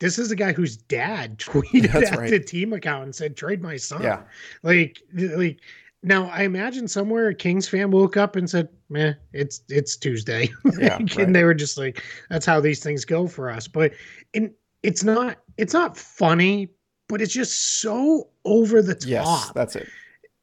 this 0.00 0.18
is 0.18 0.30
a 0.30 0.36
guy 0.36 0.52
whose 0.52 0.76
dad 0.76 1.38
tweeted 1.38 1.92
That's 1.92 2.10
at 2.12 2.18
right. 2.18 2.30
the 2.30 2.40
team 2.40 2.72
account 2.72 3.04
and 3.04 3.14
said, 3.14 3.36
"Trade 3.36 3.62
my 3.62 3.76
son." 3.76 4.02
Yeah, 4.02 4.22
like 4.62 5.00
like. 5.12 5.60
Now 6.02 6.30
I 6.30 6.44
imagine 6.44 6.88
somewhere 6.88 7.28
a 7.28 7.34
Kings 7.34 7.68
fan 7.68 7.90
woke 7.90 8.16
up 8.16 8.34
and 8.34 8.48
said, 8.48 8.68
"Man, 8.88 9.16
it's 9.32 9.62
it's 9.68 9.96
Tuesday," 9.96 10.48
yeah, 10.78 10.94
right. 10.94 11.16
and 11.16 11.36
they 11.36 11.44
were 11.44 11.54
just 11.54 11.78
like, 11.78 12.02
"That's 12.30 12.46
how 12.46 12.58
these 12.58 12.82
things 12.82 13.04
go 13.04 13.28
for 13.28 13.50
us." 13.50 13.68
But 13.68 13.92
and 14.34 14.50
it's 14.82 15.04
not 15.04 15.36
it's 15.58 15.74
not 15.74 15.98
funny, 15.98 16.70
but 17.06 17.20
it's 17.20 17.34
just 17.34 17.80
so 17.82 18.30
over 18.46 18.80
the 18.80 18.94
top. 18.94 19.08
Yes, 19.08 19.52
that's 19.54 19.76
it 19.76 19.88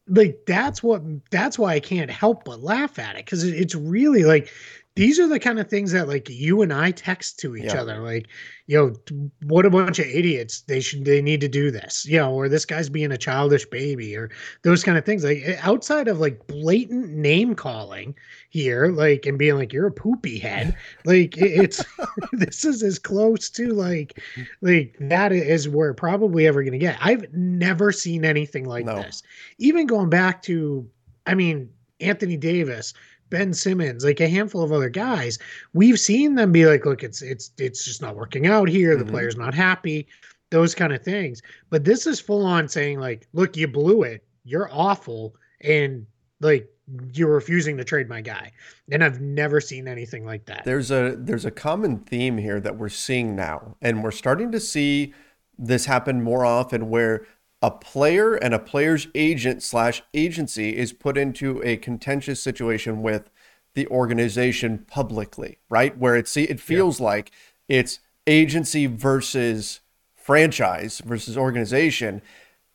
like 0.09 0.43
that's 0.45 0.81
what 0.81 1.01
that's 1.31 1.59
why 1.59 1.73
I 1.73 1.79
can't 1.79 2.09
help 2.09 2.45
but 2.45 2.61
laugh 2.61 2.99
at 2.99 3.15
it 3.15 3.25
because 3.25 3.43
it's 3.43 3.75
really 3.75 4.23
like 4.23 4.51
these 4.97 5.19
are 5.19 5.27
the 5.27 5.39
kind 5.39 5.59
of 5.59 5.69
things 5.69 5.91
that 5.91 6.07
like 6.07 6.29
you 6.29 6.61
and 6.61 6.73
I 6.73 6.91
text 6.91 7.39
to 7.39 7.55
each 7.55 7.65
yeah. 7.65 7.81
other 7.81 7.99
like 7.99 8.27
you 8.65 8.77
know 8.77 9.21
what 9.43 9.65
a 9.65 9.69
bunch 9.69 9.99
of 9.99 10.05
idiots. 10.05 10.61
They 10.61 10.81
should 10.81 11.05
they 11.05 11.21
need 11.21 11.39
to 11.41 11.47
do 11.47 11.71
this. 11.71 12.05
You 12.05 12.17
know 12.17 12.33
or 12.33 12.49
this 12.49 12.65
guy's 12.65 12.89
being 12.89 13.11
a 13.11 13.17
childish 13.17 13.65
baby 13.65 14.15
or 14.15 14.29
those 14.63 14.83
kind 14.83 14.97
of 14.97 15.05
things. 15.05 15.23
Like 15.23 15.41
eh, 15.45 15.57
outside 15.61 16.07
of 16.07 16.19
like 16.19 16.45
blatant 16.47 17.11
name 17.11 17.55
calling 17.55 18.15
here 18.49 18.87
like 18.87 19.25
and 19.25 19.37
being 19.37 19.55
like 19.55 19.71
you're 19.71 19.87
a 19.87 19.91
poopy 19.91 20.39
head 20.39 20.75
like 21.05 21.37
it's 21.37 21.83
this 22.31 22.65
is 22.65 22.83
as 22.83 22.99
close 22.99 23.49
to 23.51 23.73
like 23.73 24.21
like 24.61 24.95
that 24.99 25.31
is 25.31 25.69
where 25.69 25.93
probably 25.93 26.47
ever 26.47 26.63
going 26.63 26.73
to 26.73 26.79
get. 26.79 26.97
I've 27.01 27.31
never 27.33 27.91
seen 27.91 28.25
anything 28.25 28.65
like 28.65 28.85
no. 28.85 28.95
this. 28.95 29.23
Even 29.57 29.87
going 29.87 30.09
back 30.09 30.41
to 30.43 30.87
I 31.25 31.35
mean 31.35 31.69
Anthony 31.99 32.37
Davis 32.37 32.93
Ben 33.29 33.53
Simmons, 33.53 34.03
like 34.03 34.19
a 34.19 34.29
handful 34.29 34.63
of 34.63 34.71
other 34.71 34.89
guys, 34.89 35.39
we've 35.73 35.99
seen 35.99 36.35
them 36.35 36.51
be 36.51 36.65
like, 36.65 36.85
look, 36.85 37.03
it's 37.03 37.21
it's 37.21 37.51
it's 37.57 37.85
just 37.85 38.01
not 38.01 38.15
working 38.15 38.47
out 38.47 38.69
here. 38.69 38.95
The 38.95 39.03
mm-hmm. 39.03 39.11
player's 39.11 39.37
not 39.37 39.53
happy, 39.53 40.07
those 40.49 40.75
kind 40.75 40.93
of 40.93 41.03
things. 41.03 41.41
But 41.69 41.83
this 41.83 42.07
is 42.07 42.19
full 42.19 42.45
on 42.45 42.67
saying, 42.67 42.99
like, 42.99 43.27
look, 43.33 43.57
you 43.57 43.67
blew 43.67 44.03
it. 44.03 44.23
You're 44.43 44.69
awful. 44.71 45.35
And 45.61 46.05
like 46.39 46.69
you're 47.13 47.33
refusing 47.33 47.77
to 47.77 47.83
trade 47.83 48.07
my 48.07 48.21
guy. 48.21 48.51
And 48.91 49.03
I've 49.03 49.19
never 49.19 49.59
seen 49.59 49.87
anything 49.87 50.25
like 50.25 50.45
that. 50.45 50.63
There's 50.63 50.91
a 50.91 51.15
there's 51.17 51.45
a 51.45 51.51
common 51.51 51.99
theme 51.99 52.37
here 52.37 52.59
that 52.61 52.77
we're 52.77 52.89
seeing 52.89 53.35
now. 53.35 53.75
And 53.81 54.03
we're 54.03 54.11
starting 54.11 54.51
to 54.51 54.59
see 54.59 55.13
this 55.57 55.85
happen 55.85 56.21
more 56.21 56.45
often 56.45 56.89
where 56.89 57.25
a 57.61 57.71
player 57.71 58.35
and 58.35 58.53
a 58.53 58.59
player's 58.59 59.07
agent 59.15 59.63
slash 59.63 60.03
agency 60.13 60.77
is 60.77 60.93
put 60.93 61.17
into 61.17 61.61
a 61.63 61.77
contentious 61.77 62.41
situation 62.41 63.01
with 63.01 63.29
the 63.73 63.87
organization 63.87 64.85
publicly, 64.87 65.57
right? 65.69 65.97
Where 65.97 66.15
it's 66.15 66.35
it 66.37 66.59
feels 66.59 66.99
yeah. 66.99 67.05
like 67.05 67.31
it's 67.67 67.99
agency 68.25 68.85
versus 68.85 69.79
franchise 70.15 71.01
versus 71.05 71.37
organization. 71.37 72.21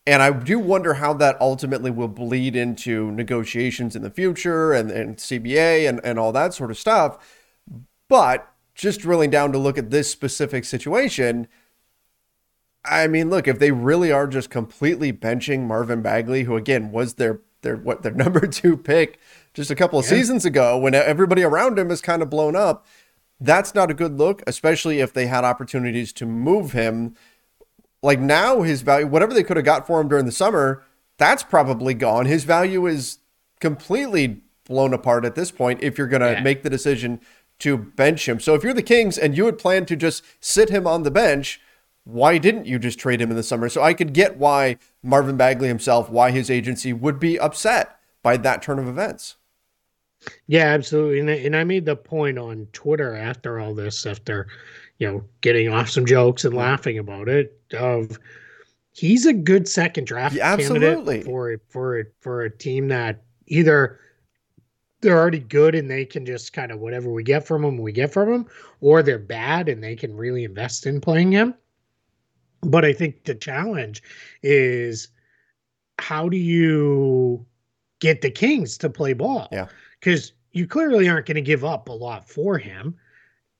And 0.06 0.22
I 0.22 0.32
do 0.32 0.58
wonder 0.58 0.94
how 0.94 1.12
that 1.14 1.40
ultimately 1.40 1.90
will 1.90 2.08
bleed 2.08 2.56
into 2.56 3.12
negotiations 3.12 3.94
in 3.94 4.02
the 4.02 4.10
future 4.10 4.72
and, 4.72 4.90
and 4.90 5.16
CBA 5.16 5.88
and, 5.88 6.00
and 6.02 6.18
all 6.18 6.32
that 6.32 6.54
sort 6.54 6.72
of 6.72 6.78
stuff. 6.78 7.18
But 8.08 8.52
just 8.74 9.00
drilling 9.00 9.30
down 9.30 9.52
to 9.52 9.58
look 9.58 9.78
at 9.78 9.90
this 9.90 10.10
specific 10.10 10.64
situation, 10.64 11.46
I 12.84 13.06
mean, 13.06 13.30
look, 13.30 13.46
if 13.46 13.58
they 13.58 13.70
really 13.70 14.10
are 14.10 14.26
just 14.26 14.50
completely 14.50 15.12
benching 15.12 15.60
Marvin 15.66 16.02
Bagley, 16.02 16.44
who 16.44 16.56
again 16.56 16.90
was 16.90 17.14
their 17.14 17.40
their 17.62 17.76
what 17.76 18.02
their 18.02 18.12
number 18.14 18.46
two 18.46 18.76
pick 18.76 19.18
just 19.54 19.70
a 19.70 19.74
couple 19.74 19.98
of 19.98 20.04
yeah. 20.06 20.10
seasons 20.10 20.44
ago, 20.44 20.78
when 20.78 20.94
everybody 20.94 21.42
around 21.42 21.78
him 21.78 21.90
is 21.90 22.00
kind 22.00 22.22
of 22.22 22.30
blown 22.30 22.56
up, 22.56 22.86
that's 23.40 23.74
not 23.74 23.90
a 23.90 23.94
good 23.94 24.16
look, 24.16 24.42
especially 24.46 25.00
if 25.00 25.12
they 25.12 25.26
had 25.26 25.44
opportunities 25.44 26.12
to 26.14 26.26
move 26.26 26.72
him. 26.72 27.14
Like 28.02 28.18
now, 28.18 28.62
his 28.62 28.82
value, 28.82 29.06
whatever 29.06 29.34
they 29.34 29.44
could 29.44 29.56
have 29.56 29.66
got 29.66 29.86
for 29.86 30.00
him 30.00 30.08
during 30.08 30.24
the 30.24 30.32
summer, 30.32 30.82
that's 31.18 31.42
probably 31.42 31.94
gone. 31.94 32.26
His 32.26 32.44
value 32.44 32.86
is 32.86 33.18
completely 33.60 34.42
blown 34.64 34.94
apart 34.94 35.24
at 35.24 35.34
this 35.34 35.50
point. 35.50 35.82
If 35.82 35.98
you're 35.98 36.08
going 36.08 36.22
to 36.22 36.32
yeah. 36.32 36.42
make 36.42 36.62
the 36.62 36.70
decision 36.70 37.20
to 37.60 37.76
bench 37.76 38.28
him, 38.28 38.40
so 38.40 38.54
if 38.54 38.64
you're 38.64 38.74
the 38.74 38.82
Kings 38.82 39.18
and 39.18 39.36
you 39.36 39.46
had 39.46 39.58
planned 39.58 39.86
to 39.88 39.96
just 39.96 40.24
sit 40.40 40.70
him 40.70 40.86
on 40.86 41.02
the 41.02 41.10
bench 41.10 41.60
why 42.04 42.38
didn't 42.38 42.66
you 42.66 42.78
just 42.78 42.98
trade 42.98 43.20
him 43.20 43.30
in 43.30 43.36
the 43.36 43.42
summer? 43.42 43.68
So 43.68 43.82
I 43.82 43.94
could 43.94 44.12
get 44.12 44.36
why 44.36 44.76
Marvin 45.02 45.36
Bagley 45.36 45.68
himself, 45.68 46.10
why 46.10 46.30
his 46.30 46.50
agency 46.50 46.92
would 46.92 47.20
be 47.20 47.38
upset 47.38 47.98
by 48.22 48.36
that 48.38 48.62
turn 48.62 48.78
of 48.78 48.88
events. 48.88 49.36
Yeah, 50.46 50.66
absolutely. 50.66 51.20
And, 51.20 51.30
and 51.30 51.56
I 51.56 51.64
made 51.64 51.84
the 51.84 51.96
point 51.96 52.38
on 52.38 52.68
Twitter 52.72 53.16
after 53.16 53.58
all 53.58 53.74
this, 53.74 54.06
after, 54.06 54.46
you 54.98 55.10
know, 55.10 55.24
getting 55.40 55.72
off 55.72 55.90
some 55.90 56.06
jokes 56.06 56.44
and 56.44 56.52
mm-hmm. 56.52 56.60
laughing 56.60 56.98
about 56.98 57.28
it, 57.28 57.58
of 57.74 58.18
he's 58.92 59.26
a 59.26 59.32
good 59.32 59.66
second 59.68 60.06
draft 60.06 60.34
yeah, 60.34 60.56
candidate 60.56 61.24
for 61.24 61.58
for 61.68 62.04
for 62.20 62.42
a 62.42 62.50
team 62.50 62.88
that 62.88 63.22
either 63.46 63.98
they're 65.00 65.18
already 65.18 65.40
good 65.40 65.74
and 65.74 65.90
they 65.90 66.04
can 66.04 66.24
just 66.24 66.52
kind 66.52 66.70
of 66.70 66.78
whatever 66.78 67.10
we 67.10 67.24
get 67.24 67.44
from 67.44 67.62
them, 67.62 67.78
we 67.78 67.90
get 67.90 68.12
from 68.12 68.30
them, 68.30 68.46
or 68.80 69.02
they're 69.02 69.18
bad 69.18 69.68
and 69.68 69.82
they 69.82 69.96
can 69.96 70.16
really 70.16 70.44
invest 70.44 70.86
in 70.86 71.00
playing 71.00 71.32
him. 71.32 71.54
But 72.62 72.84
I 72.84 72.92
think 72.92 73.24
the 73.24 73.34
challenge 73.34 74.02
is 74.42 75.08
how 75.98 76.28
do 76.28 76.36
you 76.36 77.44
get 78.00 78.22
the 78.22 78.30
Kings 78.30 78.78
to 78.78 78.90
play 78.90 79.12
ball? 79.12 79.48
Yeah. 79.52 79.68
Because 80.00 80.32
you 80.52 80.66
clearly 80.66 81.08
aren't 81.08 81.26
going 81.26 81.36
to 81.36 81.42
give 81.42 81.64
up 81.64 81.88
a 81.88 81.92
lot 81.92 82.28
for 82.28 82.58
him, 82.58 82.94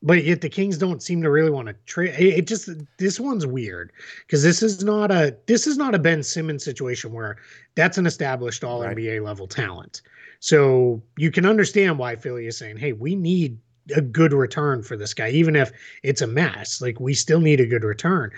but 0.03 0.25
yet 0.25 0.41
the 0.41 0.49
Kings 0.49 0.79
don't 0.79 1.03
seem 1.03 1.23
to 1.23 1.31
really 1.31 1.51
want 1.51 1.69
to 1.69 1.75
trade. 1.87 2.15
It 2.19 2.47
just 2.47 2.69
this 2.99 3.21
one's 3.21 3.47
weird 3.47 3.93
because 4.27 4.43
this 4.43 4.63
is 4.63 4.83
not 4.83 5.11
a 5.11 5.37
this 5.47 5.67
is 5.67 5.77
not 5.77 5.95
a 5.95 5.99
Ben 5.99 6.23
Simmons 6.23 6.65
situation 6.65 7.13
where 7.13 7.37
that's 7.75 7.99
an 7.99 8.07
established 8.07 8.65
All 8.65 8.83
right. 8.83 8.97
NBA 8.97 9.23
level 9.23 9.47
talent. 9.47 10.03
So 10.41 11.03
you 11.17 11.31
can 11.31 11.47
understand 11.47 11.99
why 11.99 12.17
Philly 12.17 12.47
is 12.47 12.59
saying, 12.59 12.79
"Hey, 12.79 12.93
we 12.93 13.15
need 13.15 13.59
a 13.95 14.01
good 14.01 14.33
return 14.33 14.83
for 14.83 14.97
this 14.97 15.15
guy, 15.15 15.31
even 15.31 15.55
if 15.55 15.73
it's 16.03 16.21
a 16.21 16.27
mess. 16.27 16.81
Like 16.81 16.99
we 16.99 17.15
still 17.15 17.41
need 17.41 17.61
a 17.61 17.67
good 17.67 17.85
return." 17.85 18.33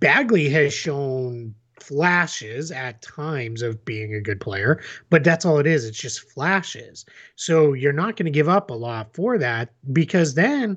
Bagley 0.00 0.48
has 0.50 0.72
shown 0.72 1.54
flashes 1.80 2.70
at 2.70 3.00
times 3.02 3.62
of 3.62 3.84
being 3.84 4.14
a 4.14 4.20
good 4.20 4.40
player, 4.40 4.82
but 5.10 5.24
that's 5.24 5.44
all 5.44 5.58
it 5.58 5.66
is. 5.66 5.84
It's 5.84 5.98
just 5.98 6.30
flashes. 6.30 7.04
So 7.36 7.72
you're 7.72 7.92
not 7.92 8.16
going 8.16 8.26
to 8.26 8.30
give 8.30 8.48
up 8.48 8.70
a 8.70 8.74
lot 8.74 9.14
for 9.14 9.38
that 9.38 9.70
because 9.92 10.34
then 10.34 10.76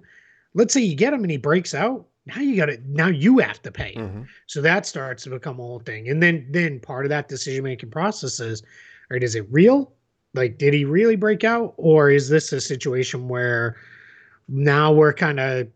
let's 0.53 0.73
say 0.73 0.81
you 0.81 0.95
get 0.95 1.13
him 1.13 1.23
and 1.23 1.31
he 1.31 1.37
breaks 1.37 1.73
out. 1.73 2.07
Now 2.25 2.39
you 2.39 2.55
got 2.55 2.67
to 2.67 2.79
now 2.87 3.07
you 3.07 3.39
have 3.39 3.61
to 3.63 3.71
pay. 3.71 3.95
Mm-hmm. 3.95 4.23
So 4.47 4.61
that 4.61 4.85
starts 4.85 5.23
to 5.23 5.31
become 5.31 5.59
a 5.59 5.63
whole 5.63 5.79
thing. 5.79 6.09
And 6.09 6.21
then 6.21 6.45
then 6.49 6.79
part 6.79 7.05
of 7.05 7.09
that 7.09 7.27
decision 7.27 7.63
making 7.63 7.89
process 7.89 8.39
is, 8.39 8.61
all 8.61 9.15
right, 9.15 9.23
is 9.23 9.35
it 9.35 9.47
real? 9.49 9.91
Like, 10.33 10.57
did 10.57 10.73
he 10.73 10.85
really 10.85 11.15
break 11.15 11.43
out? 11.43 11.73
Or 11.77 12.09
is 12.09 12.29
this 12.29 12.53
a 12.53 12.61
situation 12.61 13.27
where 13.27 13.75
now 14.47 14.93
we're 14.93 15.13
kind 15.13 15.39
of 15.39 15.67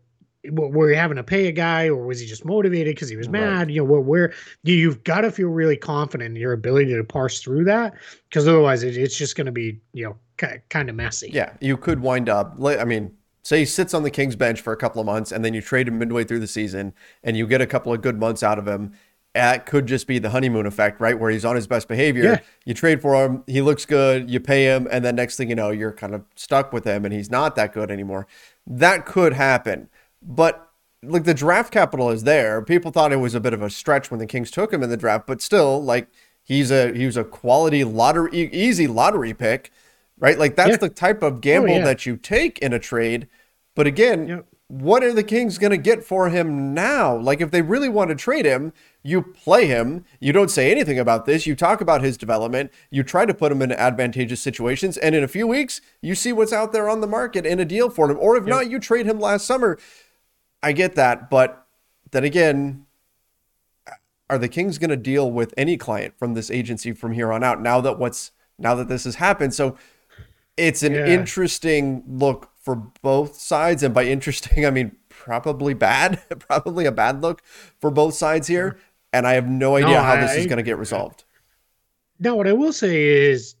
were 0.50 0.90
you 0.90 0.96
having 0.96 1.16
to 1.16 1.24
pay 1.24 1.46
a 1.48 1.52
guy 1.52 1.88
or 1.88 2.06
was 2.06 2.20
he 2.20 2.26
just 2.26 2.44
motivated 2.44 2.94
because 2.94 3.08
he 3.08 3.16
was 3.16 3.28
mad 3.28 3.58
right. 3.58 3.70
you 3.70 3.80
know 3.80 3.84
where, 3.84 4.00
where 4.00 4.34
you've 4.62 5.02
got 5.04 5.22
to 5.22 5.30
feel 5.30 5.48
really 5.48 5.76
confident 5.76 6.36
in 6.36 6.40
your 6.40 6.52
ability 6.52 6.94
to 6.94 7.04
parse 7.04 7.40
through 7.40 7.64
that 7.64 7.94
because 8.28 8.46
otherwise 8.46 8.82
it, 8.82 8.96
it's 8.96 9.16
just 9.16 9.36
going 9.36 9.46
to 9.46 9.52
be 9.52 9.78
you 9.92 10.04
know 10.04 10.16
kind 10.68 10.90
of 10.90 10.94
messy 10.94 11.30
yeah 11.32 11.52
you 11.60 11.76
could 11.76 12.00
wind 12.00 12.28
up 12.28 12.56
i 12.62 12.84
mean 12.84 13.14
say 13.42 13.60
he 13.60 13.64
sits 13.64 13.94
on 13.94 14.02
the 14.02 14.10
king's 14.10 14.36
bench 14.36 14.60
for 14.60 14.72
a 14.72 14.76
couple 14.76 15.00
of 15.00 15.06
months 15.06 15.32
and 15.32 15.44
then 15.44 15.54
you 15.54 15.62
trade 15.62 15.88
him 15.88 15.98
midway 15.98 16.24
through 16.24 16.40
the 16.40 16.46
season 16.46 16.92
and 17.22 17.36
you 17.36 17.46
get 17.46 17.60
a 17.60 17.66
couple 17.66 17.92
of 17.92 18.02
good 18.02 18.18
months 18.18 18.42
out 18.42 18.58
of 18.58 18.66
him 18.66 18.92
that 19.36 19.66
could 19.66 19.84
just 19.84 20.06
be 20.06 20.18
the 20.18 20.30
honeymoon 20.30 20.64
effect, 20.64 20.98
right? 20.98 21.18
Where 21.18 21.30
he's 21.30 21.44
on 21.44 21.56
his 21.56 21.66
best 21.66 21.88
behavior. 21.88 22.24
Yeah. 22.24 22.38
You 22.64 22.72
trade 22.72 23.02
for 23.02 23.14
him, 23.14 23.44
he 23.46 23.60
looks 23.60 23.84
good, 23.84 24.30
you 24.30 24.40
pay 24.40 24.64
him, 24.64 24.88
and 24.90 25.04
then 25.04 25.14
next 25.14 25.36
thing 25.36 25.50
you 25.50 25.54
know, 25.54 25.70
you're 25.70 25.92
kind 25.92 26.14
of 26.14 26.24
stuck 26.36 26.72
with 26.72 26.84
him 26.84 27.04
and 27.04 27.12
he's 27.12 27.30
not 27.30 27.54
that 27.56 27.74
good 27.74 27.90
anymore. 27.90 28.26
That 28.66 29.04
could 29.04 29.34
happen. 29.34 29.88
But 30.26 30.66
like 31.02 31.24
the 31.24 31.34
draft 31.34 31.72
capital 31.72 32.10
is 32.10 32.24
there. 32.24 32.60
People 32.62 32.90
thought 32.90 33.12
it 33.12 33.16
was 33.16 33.34
a 33.34 33.40
bit 33.40 33.54
of 33.54 33.62
a 33.62 33.70
stretch 33.70 34.10
when 34.10 34.18
the 34.18 34.26
Kings 34.26 34.50
took 34.50 34.72
him 34.72 34.82
in 34.82 34.90
the 34.90 34.96
draft, 34.96 35.26
but 35.26 35.40
still, 35.40 35.82
like 35.82 36.08
he's 36.42 36.70
a 36.70 36.92
he 36.92 37.06
was 37.06 37.16
a 37.16 37.24
quality 37.24 37.84
lottery 37.84 38.50
easy 38.52 38.86
lottery 38.86 39.32
pick, 39.32 39.70
right? 40.18 40.38
Like 40.38 40.56
that's 40.56 40.70
yeah. 40.70 40.76
the 40.76 40.88
type 40.88 41.22
of 41.22 41.34
oh, 41.34 41.38
gamble 41.38 41.70
oh, 41.70 41.78
yeah. 41.78 41.84
that 41.84 42.06
you 42.06 42.16
take 42.16 42.58
in 42.58 42.72
a 42.72 42.78
trade. 42.78 43.28
But 43.74 43.86
again, 43.86 44.42
what 44.68 45.04
are 45.04 45.12
the 45.12 45.22
Kings 45.22 45.58
going 45.58 45.70
to 45.70 45.76
get 45.76 46.02
for 46.02 46.28
him 46.28 46.74
now? 46.74 47.16
Like 47.16 47.40
if 47.40 47.50
they 47.50 47.62
really 47.62 47.88
want 47.88 48.08
to 48.08 48.16
trade 48.16 48.46
him, 48.46 48.72
you 49.02 49.22
play 49.22 49.66
him. 49.66 50.04
You 50.18 50.32
don't 50.32 50.50
say 50.50 50.72
anything 50.72 50.98
about 50.98 51.24
this. 51.24 51.46
You 51.46 51.54
talk 51.54 51.80
about 51.80 52.02
his 52.02 52.16
development. 52.16 52.72
You 52.90 53.04
try 53.04 53.26
to 53.26 53.34
put 53.34 53.52
him 53.52 53.62
in 53.62 53.70
advantageous 53.70 54.42
situations, 54.42 54.96
and 54.96 55.14
in 55.14 55.22
a 55.22 55.28
few 55.28 55.46
weeks, 55.46 55.80
you 56.00 56.14
see 56.14 56.32
what's 56.32 56.52
out 56.52 56.72
there 56.72 56.88
on 56.88 57.00
the 57.00 57.06
market 57.06 57.46
in 57.46 57.60
a 57.60 57.64
deal 57.64 57.90
for 57.90 58.10
him. 58.10 58.18
Or 58.18 58.36
if 58.36 58.44
not, 58.44 58.68
you 58.68 58.80
trade 58.80 59.06
him 59.06 59.20
last 59.20 59.46
summer 59.46 59.78
I 60.66 60.72
get 60.72 60.96
that, 60.96 61.30
but 61.30 61.64
then 62.10 62.24
again, 62.24 62.86
are 64.28 64.36
the 64.36 64.48
Kings 64.48 64.78
going 64.78 64.90
to 64.90 64.96
deal 64.96 65.30
with 65.30 65.54
any 65.56 65.76
client 65.76 66.18
from 66.18 66.34
this 66.34 66.50
agency 66.50 66.90
from 66.90 67.12
here 67.12 67.32
on 67.32 67.44
out? 67.44 67.62
Now 67.62 67.80
that 67.80 68.00
what's 68.00 68.32
now 68.58 68.74
that 68.74 68.88
this 68.88 69.04
has 69.04 69.14
happened, 69.14 69.54
so 69.54 69.76
it's 70.56 70.82
an 70.82 70.94
yeah. 70.94 71.06
interesting 71.06 72.02
look 72.08 72.50
for 72.60 72.74
both 72.74 73.36
sides, 73.36 73.84
and 73.84 73.94
by 73.94 74.06
interesting, 74.06 74.66
I 74.66 74.72
mean 74.72 74.96
probably 75.08 75.72
bad, 75.72 76.20
probably 76.40 76.84
a 76.84 76.90
bad 76.90 77.22
look 77.22 77.44
for 77.78 77.92
both 77.92 78.14
sides 78.14 78.48
here. 78.48 78.76
And 79.12 79.24
I 79.24 79.34
have 79.34 79.48
no 79.48 79.76
idea 79.76 79.90
no, 79.90 80.02
how 80.02 80.14
I, 80.14 80.20
this 80.20 80.34
is 80.34 80.46
going 80.46 80.56
to 80.56 80.64
get 80.64 80.78
resolved. 80.78 81.22
Now, 82.18 82.34
what 82.34 82.48
I 82.48 82.52
will 82.52 82.72
say 82.72 83.04
is, 83.04 83.54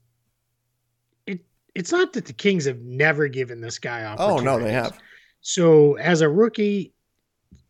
it 1.24 1.44
it's 1.76 1.92
not 1.92 2.14
that 2.14 2.24
the 2.24 2.32
Kings 2.32 2.64
have 2.64 2.80
never 2.80 3.28
given 3.28 3.60
this 3.60 3.78
guy 3.78 4.04
opportunities. 4.04 4.40
Oh 4.40 4.44
no, 4.44 4.58
they 4.58 4.72
have. 4.72 4.98
So 5.40 5.94
as 5.98 6.22
a 6.22 6.28
rookie, 6.28 6.92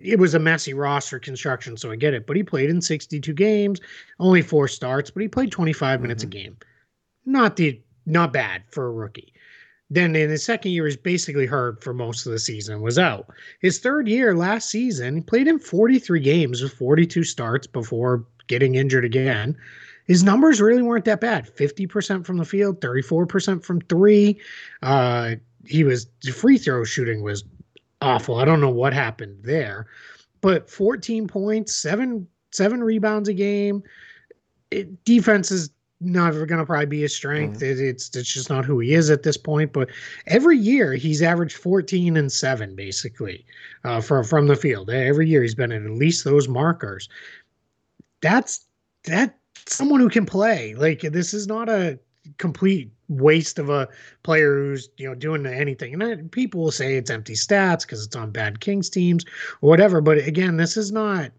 it 0.00 0.18
was 0.18 0.34
a 0.34 0.38
messy 0.38 0.74
roster 0.74 1.18
construction, 1.18 1.76
so 1.76 1.90
I 1.90 1.96
get 1.96 2.14
it. 2.14 2.26
But 2.26 2.36
he 2.36 2.42
played 2.42 2.70
in 2.70 2.80
62 2.80 3.32
games, 3.32 3.80
only 4.20 4.42
four 4.42 4.68
starts, 4.68 5.10
but 5.10 5.22
he 5.22 5.28
played 5.28 5.50
25 5.50 6.00
minutes 6.00 6.24
mm-hmm. 6.24 6.38
a 6.38 6.42
game. 6.42 6.56
Not 7.24 7.56
the 7.56 7.80
not 8.04 8.32
bad 8.32 8.62
for 8.70 8.86
a 8.86 8.92
rookie. 8.92 9.32
Then 9.90 10.16
in 10.16 10.30
his 10.30 10.44
second 10.44 10.72
year, 10.72 10.86
he's 10.86 10.96
basically 10.96 11.46
hurt 11.46 11.82
for 11.82 11.94
most 11.94 12.26
of 12.26 12.32
the 12.32 12.38
season, 12.38 12.82
was 12.82 12.98
out. 12.98 13.28
His 13.60 13.78
third 13.78 14.08
year 14.08 14.36
last 14.36 14.68
season, 14.68 15.16
he 15.16 15.22
played 15.22 15.46
in 15.46 15.58
43 15.58 16.20
games 16.20 16.62
with 16.62 16.72
42 16.72 17.22
starts 17.24 17.66
before 17.66 18.24
getting 18.48 18.74
injured 18.74 19.04
again. 19.04 19.56
His 20.06 20.22
numbers 20.22 20.60
really 20.60 20.82
weren't 20.82 21.04
that 21.06 21.20
bad 21.20 21.48
50% 21.48 22.24
from 22.24 22.36
the 22.36 22.44
field, 22.44 22.80
34% 22.80 23.64
from 23.64 23.80
three. 23.82 24.40
Uh, 24.82 25.36
he 25.64 25.84
was 25.84 26.06
free 26.32 26.58
throw 26.58 26.84
shooting 26.84 27.22
was 27.22 27.44
awful. 28.00 28.36
I 28.36 28.44
don't 28.44 28.60
know 28.60 28.70
what 28.70 28.92
happened 28.92 29.38
there, 29.42 29.86
but 30.40 30.70
14 30.70 31.26
points, 31.26 31.74
seven 31.74 32.26
seven 32.52 32.82
rebounds 32.82 33.28
a 33.28 33.34
game. 33.34 33.82
It, 34.70 35.04
defense 35.04 35.50
is 35.50 35.70
never 36.00 36.44
going 36.44 36.58
to 36.58 36.66
probably 36.66 36.86
be 36.86 37.00
his 37.02 37.14
strength. 37.14 37.60
Mm-hmm. 37.60 37.80
It, 37.80 37.80
it's 37.80 38.14
it's 38.14 38.32
just 38.32 38.50
not 38.50 38.64
who 38.64 38.78
he 38.80 38.94
is 38.94 39.10
at 39.10 39.22
this 39.22 39.36
point. 39.36 39.72
But 39.72 39.90
every 40.26 40.58
year 40.58 40.94
he's 40.94 41.22
averaged 41.22 41.56
14 41.56 42.16
and 42.16 42.30
seven 42.30 42.74
basically 42.74 43.44
uh, 43.84 44.00
from 44.00 44.24
from 44.24 44.46
the 44.46 44.56
field. 44.56 44.90
Every 44.90 45.28
year 45.28 45.42
he's 45.42 45.54
been 45.54 45.72
at 45.72 45.82
at 45.82 45.90
least 45.90 46.24
those 46.24 46.48
markers. 46.48 47.08
That's 48.20 48.66
that 49.04 49.38
someone 49.66 50.00
who 50.00 50.08
can 50.08 50.26
play. 50.26 50.74
Like 50.74 51.00
this 51.00 51.32
is 51.32 51.46
not 51.46 51.68
a 51.68 51.98
complete 52.38 52.90
waste 53.08 53.58
of 53.58 53.70
a 53.70 53.88
player 54.22 54.56
who's 54.56 54.88
you 54.96 55.08
know 55.08 55.14
doing 55.14 55.46
anything. 55.46 56.00
And 56.00 56.30
people 56.30 56.62
will 56.62 56.70
say 56.70 56.96
it's 56.96 57.10
empty 57.10 57.34
stats 57.34 57.82
because 57.82 58.04
it's 58.04 58.16
on 58.16 58.30
bad 58.30 58.60
Kings 58.60 58.90
teams 58.90 59.24
or 59.60 59.70
whatever. 59.70 60.00
But 60.00 60.18
again, 60.18 60.56
this 60.56 60.76
is 60.76 60.92
not. 60.92 61.30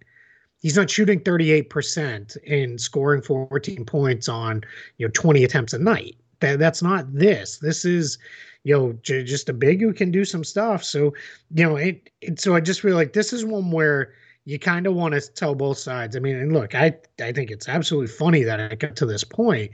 He's 0.60 0.76
not 0.76 0.90
shooting 0.90 1.20
38% 1.20 2.36
and 2.48 2.82
scoring 2.82 3.22
14 3.22 3.86
points 3.86 4.28
on 4.28 4.64
you 4.98 5.06
know 5.06 5.12
20 5.14 5.44
attempts 5.44 5.74
a 5.74 5.80
night. 5.80 6.18
That 6.40 6.60
that's 6.60 6.82
not 6.82 7.14
this. 7.14 7.58
This 7.58 7.86
is 7.86 8.18
you 8.64 8.76
know 8.76 8.94
j- 9.04 9.24
just 9.24 9.50
a 9.50 9.54
big 9.54 9.82
who 9.82 9.94
can 9.94 10.12
do 10.12 10.26
some 10.26 10.44
stuff. 10.44 10.84
So 10.84 11.14
you 11.54 11.64
know 11.64 11.76
it, 11.76 12.10
it. 12.22 12.40
So 12.40 12.56
I 12.56 12.60
just 12.60 12.82
feel 12.82 12.96
like 12.96 13.14
this 13.14 13.34
is 13.34 13.46
one 13.46 13.72
where 13.72 14.14
you 14.46 14.58
kind 14.58 14.88
of 14.88 14.94
want 14.94 15.14
to 15.14 15.22
tell 15.34 15.54
both 15.56 15.78
sides. 15.78 16.16
I 16.16 16.20
mean, 16.20 16.38
and 16.38 16.54
look, 16.54 16.74
I 16.74 16.96
I 17.22 17.34
think 17.34 17.52
it's 17.52 17.68
absolutely 17.68 18.08
funny 18.08 18.44
that 18.44 18.60
I 18.60 18.76
got 18.76 18.96
to 18.96 19.06
this 19.06 19.24
point, 19.24 19.72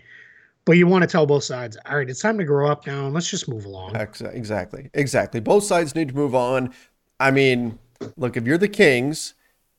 but 0.66 0.78
you 0.78 0.88
want 0.88 1.02
to 1.04 1.08
tell 1.08 1.26
both 1.26 1.44
sides, 1.44 1.78
all 1.86 1.98
right, 1.98 2.10
it's 2.10 2.22
time 2.22 2.38
to 2.38 2.46
grow 2.46 2.70
up 2.70 2.88
now 2.88 3.06
and 3.06 3.14
let's 3.14 3.30
just 3.30 3.50
move 3.50 3.66
along. 3.66 3.96
Exactly. 3.96 4.90
Exactly. 4.94 5.40
Both 5.40 5.66
sides 5.66 5.96
need 5.96 6.10
to 6.10 6.16
move 6.16 6.34
on. 6.34 6.74
I 7.20 7.32
mean, 7.32 7.80
look, 8.16 8.38
if 8.38 8.46
you're 8.46 8.58
the 8.58 8.68
Kings 8.68 9.34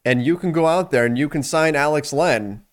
and 0.04 0.24
you 0.24 0.36
can 0.36 0.52
go 0.52 0.66
out 0.66 0.90
there 0.90 1.06
and 1.06 1.16
you 1.16 1.28
can 1.28 1.42
sign 1.42 1.74
Alex 1.74 2.12
Len, 2.12 2.64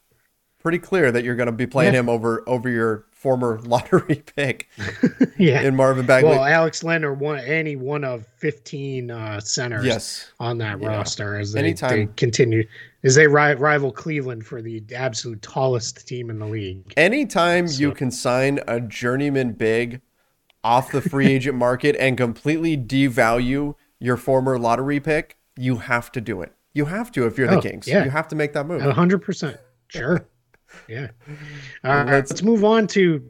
pretty 0.59 0.79
clear 0.79 1.11
that 1.11 1.23
you're 1.23 1.35
going 1.35 1.47
to 1.47 1.51
be 1.51 1.67
playing 1.67 1.93
yeah. 1.93 2.01
him 2.01 2.09
over 2.09 2.47
over 2.47 2.69
your 2.69 3.05
former 3.21 3.59
lottery 3.63 4.23
pick. 4.35 4.67
yeah, 5.37 5.61
in 5.61 5.75
Marvin 5.75 6.05
Bagley. 6.05 6.31
Well, 6.31 6.43
Alex 6.43 6.83
Leonard 6.83 7.19
one 7.19 7.39
any 7.39 7.75
one 7.75 8.03
of 8.03 8.25
fifteen 8.37 9.11
uh, 9.11 9.39
centers. 9.39 9.85
Yes. 9.85 10.31
on 10.39 10.57
that 10.57 10.81
yeah. 10.81 10.87
roster 10.87 11.37
as 11.37 11.53
they, 11.53 11.59
Anytime. 11.59 11.89
they 11.89 12.09
continue 12.15 12.67
as 13.03 13.15
they 13.15 13.27
ri- 13.27 13.55
rival 13.55 13.91
Cleveland 13.91 14.45
for 14.45 14.61
the 14.61 14.83
absolute 14.95 15.41
tallest 15.41 16.07
team 16.07 16.29
in 16.29 16.39
the 16.39 16.47
league. 16.47 16.93
Anytime 16.97 17.67
so. 17.67 17.79
you 17.79 17.91
can 17.91 18.09
sign 18.09 18.59
a 18.67 18.79
journeyman 18.81 19.53
big 19.53 20.01
off 20.63 20.91
the 20.91 21.01
free 21.01 21.27
agent 21.31 21.57
market 21.57 21.95
and 21.97 22.17
completely 22.17 22.75
devalue 22.75 23.75
your 23.99 24.17
former 24.17 24.57
lottery 24.57 24.99
pick, 24.99 25.37
you 25.55 25.77
have 25.77 26.11
to 26.11 26.21
do 26.21 26.41
it. 26.41 26.53
You 26.73 26.85
have 26.85 27.11
to 27.11 27.27
if 27.27 27.37
you're 27.37 27.51
oh, 27.51 27.55
the 27.55 27.61
Kings. 27.61 27.87
Yeah. 27.87 28.03
You 28.03 28.09
have 28.09 28.27
to 28.29 28.35
make 28.35 28.53
that 28.53 28.65
move. 28.65 28.81
hundred 28.81 29.19
percent. 29.19 29.57
Sure. 29.89 30.25
Yeah. 30.87 31.09
All 31.83 31.95
right. 31.95 32.07
Let's, 32.07 32.31
let's 32.31 32.43
move 32.43 32.63
on 32.63 32.87
to 32.87 33.23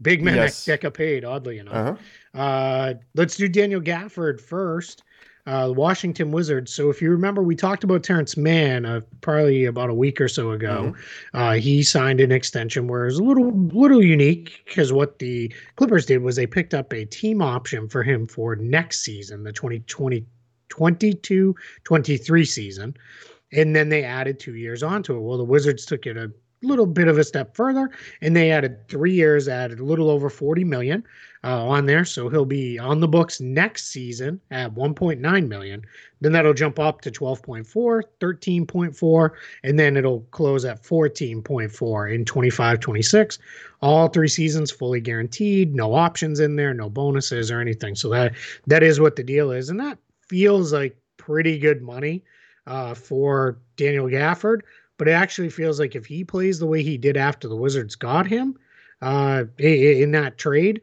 big 0.00 0.22
man 0.22 0.36
yes. 0.36 0.68
paid. 0.94 1.24
Oddly 1.24 1.58
enough, 1.58 1.98
uh-huh. 2.34 2.40
uh, 2.40 2.94
let's 3.14 3.36
do 3.36 3.48
Daniel 3.48 3.80
Gafford 3.80 4.40
first. 4.40 5.02
Uh, 5.44 5.72
Washington 5.74 6.30
Wizards. 6.30 6.72
So 6.72 6.88
if 6.88 7.02
you 7.02 7.10
remember, 7.10 7.42
we 7.42 7.56
talked 7.56 7.82
about 7.82 8.04
Terrence 8.04 8.36
Mann 8.36 8.86
uh, 8.86 9.00
probably 9.22 9.64
about 9.64 9.90
a 9.90 9.94
week 9.94 10.20
or 10.20 10.28
so 10.28 10.52
ago. 10.52 10.94
Mm-hmm. 10.94 11.36
Uh, 11.36 11.52
he 11.54 11.82
signed 11.82 12.20
an 12.20 12.30
extension 12.30 12.86
where 12.86 13.08
it's 13.08 13.18
a 13.18 13.22
little 13.24 13.50
little 13.50 14.04
unique 14.04 14.62
because 14.66 14.92
what 14.92 15.18
the 15.18 15.52
Clippers 15.74 16.06
did 16.06 16.22
was 16.22 16.36
they 16.36 16.46
picked 16.46 16.74
up 16.74 16.92
a 16.92 17.04
team 17.06 17.42
option 17.42 17.88
for 17.88 18.04
him 18.04 18.24
for 18.28 18.54
next 18.54 19.00
season, 19.00 19.42
the 19.42 19.52
2020 19.52 20.24
22 20.68 21.54
23 21.84 22.44
season. 22.44 22.96
And 23.52 23.76
then 23.76 23.88
they 23.88 24.04
added 24.04 24.38
two 24.38 24.54
years 24.54 24.82
onto 24.82 25.16
it. 25.16 25.20
Well, 25.20 25.36
the 25.36 25.44
Wizards 25.44 25.84
took 25.84 26.06
it 26.06 26.16
a 26.16 26.32
little 26.62 26.86
bit 26.86 27.08
of 27.08 27.18
a 27.18 27.24
step 27.24 27.54
further, 27.54 27.90
and 28.20 28.34
they 28.36 28.50
added 28.50 28.88
three 28.88 29.12
years, 29.12 29.48
added 29.48 29.80
a 29.80 29.84
little 29.84 30.10
over 30.10 30.30
40 30.30 30.64
million 30.64 31.04
uh, 31.44 31.66
on 31.66 31.86
there. 31.86 32.04
So 32.04 32.28
he'll 32.28 32.44
be 32.44 32.78
on 32.78 33.00
the 33.00 33.08
books 33.08 33.40
next 33.40 33.90
season 33.90 34.40
at 34.50 34.74
1.9 34.74 35.48
million. 35.48 35.82
Then 36.20 36.32
that'll 36.32 36.54
jump 36.54 36.78
up 36.78 37.00
to 37.02 37.10
12.4, 37.10 38.02
13.4, 38.20 39.30
and 39.64 39.78
then 39.78 39.96
it'll 39.96 40.20
close 40.30 40.64
at 40.64 40.82
14.4 40.82 42.14
in 42.14 42.24
25, 42.24 42.80
26. 42.80 43.38
All 43.80 44.08
three 44.08 44.28
seasons 44.28 44.70
fully 44.70 45.00
guaranteed, 45.00 45.74
no 45.74 45.94
options 45.94 46.38
in 46.40 46.56
there, 46.56 46.72
no 46.72 46.88
bonuses 46.88 47.50
or 47.50 47.60
anything. 47.60 47.96
So 47.96 48.08
that 48.10 48.34
that 48.66 48.82
is 48.82 49.00
what 49.00 49.16
the 49.16 49.24
deal 49.24 49.50
is, 49.50 49.68
and 49.70 49.80
that 49.80 49.98
feels 50.28 50.72
like 50.72 50.96
pretty 51.16 51.58
good 51.58 51.82
money 51.82 52.22
uh, 52.66 52.94
for 52.94 53.58
Daniel 53.76 54.06
Gafford 54.06 54.60
but 54.98 55.08
it 55.08 55.12
actually 55.12 55.48
feels 55.48 55.80
like 55.80 55.94
if 55.94 56.06
he 56.06 56.24
plays 56.24 56.58
the 56.58 56.66
way 56.66 56.82
he 56.82 56.96
did 56.96 57.16
after 57.16 57.48
the 57.48 57.56
Wizards 57.56 57.94
got 57.94 58.26
him 58.26 58.56
uh, 59.00 59.44
in 59.58 60.12
that 60.12 60.38
trade, 60.38 60.80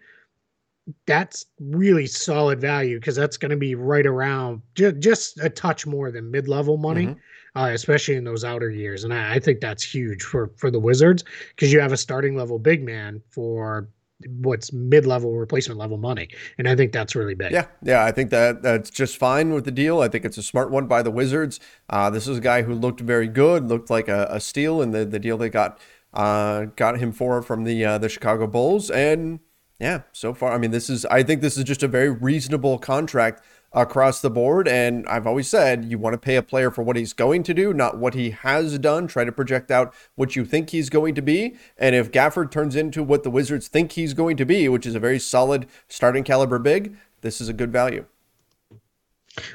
that's 1.06 1.46
really 1.60 2.08
solid 2.08 2.60
value 2.60 3.00
because 3.00 3.16
that's 3.16 3.38
going 3.38 3.52
to 3.52 3.58
be 3.58 3.76
right 3.76 4.06
around 4.06 4.62
ju- 4.76 4.92
just 4.92 5.40
a 5.40 5.50
touch 5.50 5.86
more 5.86 6.12
than 6.12 6.32
mid-level 6.32 6.78
money, 6.78 7.08
mm-hmm. 7.08 7.60
uh, 7.60 7.70
especially 7.70 8.16
in 8.16 8.24
those 8.24 8.44
outer 8.44 8.72
years. 8.72 9.04
And 9.04 9.14
I, 9.14 9.36
I 9.36 9.40
think 9.40 9.62
that's 9.62 9.84
huge 9.84 10.24
for 10.24 10.52
for 10.58 10.72
the 10.72 10.80
Wizards 10.80 11.24
because 11.50 11.72
you 11.72 11.80
have 11.80 11.92
a 11.92 11.98
starting 11.98 12.36
level 12.36 12.60
big 12.60 12.84
man 12.84 13.22
for 13.30 13.88
what's 14.28 14.74
mid-level 14.74 15.34
replacement 15.34 15.80
level 15.80 15.98
money. 15.98 16.30
And 16.58 16.68
i 16.68 16.76
think 16.76 16.92
that's 16.92 17.16
really 17.16 17.36
big. 17.36 17.52
Yeah 17.52 17.68
yeah 17.82 18.04
i 18.04 18.12
think 18.12 18.30
that 18.32 18.62
that's 18.62 18.90
just 18.90 19.18
fine 19.18 19.54
with 19.54 19.66
the 19.66 19.72
deal. 19.72 20.02
I 20.02 20.08
think 20.08 20.26
it's 20.26 20.38
a 20.38 20.44
smart 20.44 20.72
one 20.72 20.88
by 20.88 21.02
the 21.02 21.12
wizards. 21.12 21.60
Uh, 21.90 22.10
this 22.10 22.28
is 22.28 22.38
a 22.38 22.42
guy 22.42 22.64
who 22.64 22.74
looked 22.74 23.00
very 23.00 23.28
good 23.28 23.68
looked 23.68 23.90
like 23.90 24.08
a, 24.08 24.28
a 24.30 24.40
steal 24.40 24.82
in 24.82 24.92
the, 24.92 25.06
the 25.06 25.20
deal 25.20 25.38
they 25.38 25.50
got 25.50 25.80
uh, 26.14 26.66
got 26.76 26.98
him 26.98 27.12
for 27.12 27.42
from 27.42 27.64
the 27.64 27.86
uh, 27.86 27.98
the 27.98 28.10
chicago 28.10 28.48
bulls. 28.48 28.90
And 28.90 29.40
yeah 29.80 30.02
so 30.12 30.34
far 30.34 30.52
i 30.52 30.58
mean 30.58 30.72
this 30.72 30.90
is 30.90 31.06
i 31.06 31.24
think 31.24 31.42
this 31.42 31.58
is 31.58 31.64
just 31.64 31.84
a 31.84 31.88
very 31.88 32.10
reasonable 32.10 32.78
contract 32.78 33.42
across 33.74 34.22
the 34.22 34.30
board. 34.30 34.68
And 34.68 35.08
I've 35.08 35.28
always 35.28 35.50
said 35.50 35.86
you 35.86 35.98
want 35.98 36.14
to 36.14 36.18
pay 36.18 36.36
a 36.36 36.44
player 36.44 36.72
for 36.72 36.84
what 36.84 36.96
he's 36.96 37.14
going 37.14 37.44
to 37.44 37.54
do, 37.54 37.74
not 37.74 37.98
what 37.98 38.14
he 38.14 38.32
has 38.32 38.78
done. 38.80 39.08
Try 39.08 39.24
to 39.24 39.32
project 39.32 39.72
out 39.72 39.94
what 40.16 40.36
you 40.36 40.46
think 40.46 40.70
he's 40.70 40.90
going 40.90 41.16
to 41.16 41.22
be. 41.22 41.56
And 41.78 41.96
if 41.96 42.12
Gafford 42.12 42.52
turns 42.52 42.76
into 42.76 43.04
what 43.04 43.24
the 43.24 43.32
Wizards 43.32 43.68
think 43.68 43.94
he's 43.94 44.14
going 44.14 44.38
to 44.38 44.46
be, 44.46 44.68
which 44.70 44.86
is 44.86 44.96
a 44.96 45.00
very 45.00 45.20
solid 45.20 45.68
starting 45.88 46.24
caliber 46.24 46.60
big, 46.60 46.96
this 47.22 47.42
is 47.42 47.50
a 47.50 47.54
good 47.54 47.72
value. 47.72 48.06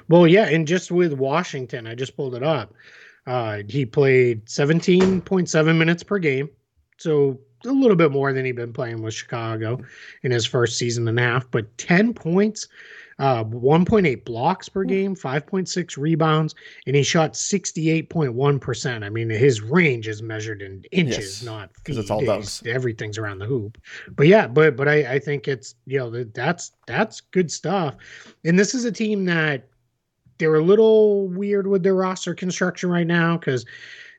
Well, 0.09 0.27
yeah, 0.27 0.47
and 0.47 0.67
just 0.67 0.91
with 0.91 1.13
Washington, 1.13 1.87
I 1.87 1.95
just 1.95 2.17
pulled 2.17 2.35
it 2.35 2.43
up. 2.43 2.73
Uh, 3.27 3.63
he 3.69 3.85
played 3.87 4.47
17.7 4.47 5.77
minutes 5.77 6.03
per 6.03 6.19
game. 6.19 6.49
So 6.99 7.41
a 7.67 7.73
little 7.73 7.97
bit 7.97 8.13
more 8.13 8.33
than 8.33 8.45
he'd 8.45 8.57
been 8.57 8.73
playing 8.73 9.03
with 9.03 9.15
Chicago 9.15 9.81
in 10.23 10.31
his 10.31 10.47
first 10.47 10.79
season 10.79 11.09
and 11.09 11.19
a 11.19 11.23
half, 11.23 11.51
but 11.51 11.77
10 11.79 12.15
points 12.15 12.69
uh, 13.19 13.45
1.8 13.45 14.25
blocks 14.25 14.69
per 14.69 14.83
hmm. 14.83 14.89
game, 14.89 15.17
5.6 15.17 15.97
rebounds, 15.97 16.55
and 16.87 16.97
he 16.97 17.03
shot 17.03 17.35
68.1%. 17.35 19.05
I 19.05 19.09
mean, 19.09 19.31
his 19.31 19.61
range 19.61 20.09
is 20.09 20.23
measured 20.23 20.63
in 20.63 20.85
inches, 20.93 21.41
yes, 21.41 21.43
not 21.43 21.75
feet. 21.85 21.99
It's 21.99 22.11
all 22.11 22.25
those. 22.25 22.63
Everything's 22.67 23.19
around 23.19 23.39
the 23.39 23.47
hoop. 23.47 23.79
But 24.17 24.27
yeah, 24.27 24.47
but 24.47 24.77
but 24.77 24.89
I, 24.89 25.15
I 25.15 25.19
think 25.19 25.49
it's 25.49 25.75
you 25.87 25.99
know 25.99 26.25
that's 26.25 26.73
that's 26.87 27.21
good 27.21 27.51
stuff. 27.51 27.97
And 28.45 28.59
this 28.59 28.75
is 28.75 28.85
a 28.85 28.93
team 28.93 29.25
that 29.27 29.69
they're 30.39 30.55
a 30.57 30.63
little 30.63 31.29
weird 31.29 31.67
with 31.67 31.83
their 31.83 31.95
roster 31.95 32.35
construction 32.35 32.91
right 32.91 33.07
now 33.07 33.37
because 33.37 33.65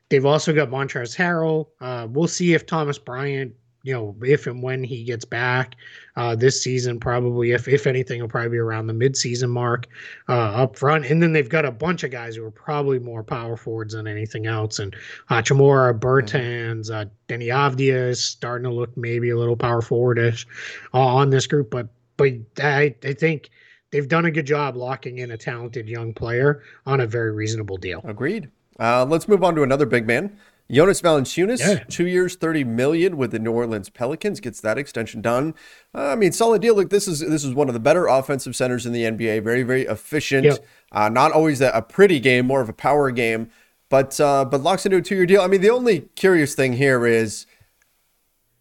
they've 0.08 0.24
also 0.24 0.52
got 0.52 0.70
Montrezl 0.70 1.16
Harrell. 1.16 1.66
Uh, 1.80 2.06
we'll 2.10 2.28
see 2.28 2.54
if 2.54 2.66
Thomas 2.66 2.98
Bryant 2.98 3.52
you 3.86 3.92
know, 3.92 4.16
if 4.24 4.48
and 4.48 4.64
when 4.64 4.82
he 4.82 5.04
gets 5.04 5.24
back 5.24 5.76
uh, 6.16 6.34
this 6.34 6.60
season, 6.60 6.98
probably 6.98 7.52
if 7.52 7.68
if 7.68 7.86
anything, 7.86 8.20
will 8.20 8.28
probably 8.28 8.50
be 8.50 8.58
around 8.58 8.88
the 8.88 8.92
midseason 8.92 9.48
mark 9.48 9.86
uh, 10.28 10.32
up 10.32 10.76
front. 10.76 11.06
And 11.06 11.22
then 11.22 11.32
they've 11.32 11.48
got 11.48 11.64
a 11.64 11.70
bunch 11.70 12.02
of 12.02 12.10
guys 12.10 12.34
who 12.34 12.44
are 12.44 12.50
probably 12.50 12.98
more 12.98 13.22
power 13.22 13.56
forwards 13.56 13.94
than 13.94 14.08
anything 14.08 14.48
else. 14.48 14.80
And 14.80 14.96
Hachimura, 15.30 15.96
Bertans, 15.96 16.90
uh, 16.90 17.08
Deni 17.28 17.46
Avdija 17.46 18.08
is 18.08 18.24
starting 18.24 18.64
to 18.64 18.74
look 18.74 18.96
maybe 18.96 19.30
a 19.30 19.38
little 19.38 19.56
power 19.56 19.80
forwardish 19.80 20.46
uh, 20.92 20.98
on 20.98 21.30
this 21.30 21.46
group. 21.46 21.70
But 21.70 21.86
but 22.16 22.32
I 22.58 22.92
I 23.04 23.12
think 23.12 23.50
they've 23.92 24.08
done 24.08 24.24
a 24.24 24.32
good 24.32 24.46
job 24.46 24.74
locking 24.74 25.18
in 25.18 25.30
a 25.30 25.36
talented 25.36 25.88
young 25.88 26.12
player 26.12 26.64
on 26.86 27.00
a 27.00 27.06
very 27.06 27.30
reasonable 27.30 27.76
deal. 27.76 28.00
Agreed. 28.02 28.50
Uh, 28.80 29.06
let's 29.08 29.28
move 29.28 29.44
on 29.44 29.54
to 29.54 29.62
another 29.62 29.86
big 29.86 30.08
man. 30.08 30.36
Jonas 30.70 31.00
Valanciunas, 31.00 31.60
yeah. 31.60 31.84
two 31.88 32.06
years, 32.06 32.34
thirty 32.34 32.64
million 32.64 33.16
with 33.16 33.30
the 33.30 33.38
New 33.38 33.52
Orleans 33.52 33.88
Pelicans, 33.88 34.40
gets 34.40 34.60
that 34.60 34.78
extension 34.78 35.20
done. 35.20 35.54
Uh, 35.94 36.08
I 36.08 36.14
mean, 36.16 36.32
solid 36.32 36.62
deal. 36.62 36.74
Look, 36.74 36.90
this 36.90 37.06
is 37.06 37.20
this 37.20 37.44
is 37.44 37.54
one 37.54 37.68
of 37.68 37.74
the 37.74 37.80
better 37.80 38.06
offensive 38.06 38.56
centers 38.56 38.84
in 38.84 38.92
the 38.92 39.02
NBA. 39.02 39.44
Very, 39.44 39.62
very 39.62 39.82
efficient. 39.82 40.44
Yep. 40.44 40.66
Uh, 40.90 41.08
not 41.08 41.32
always 41.32 41.60
a, 41.60 41.70
a, 41.70 41.82
pretty 41.82 42.18
game, 42.18 42.46
more 42.46 42.60
of 42.60 42.68
a 42.68 42.72
power 42.72 43.10
game, 43.10 43.50
but 43.88 44.18
uh, 44.20 44.44
but 44.44 44.62
locks 44.62 44.84
into 44.84 44.98
a 44.98 45.02
two 45.02 45.14
year 45.14 45.26
deal. 45.26 45.40
I 45.40 45.46
mean, 45.46 45.60
the 45.60 45.70
only 45.70 46.00
curious 46.16 46.54
thing 46.54 46.72
here 46.74 47.06
is 47.06 47.46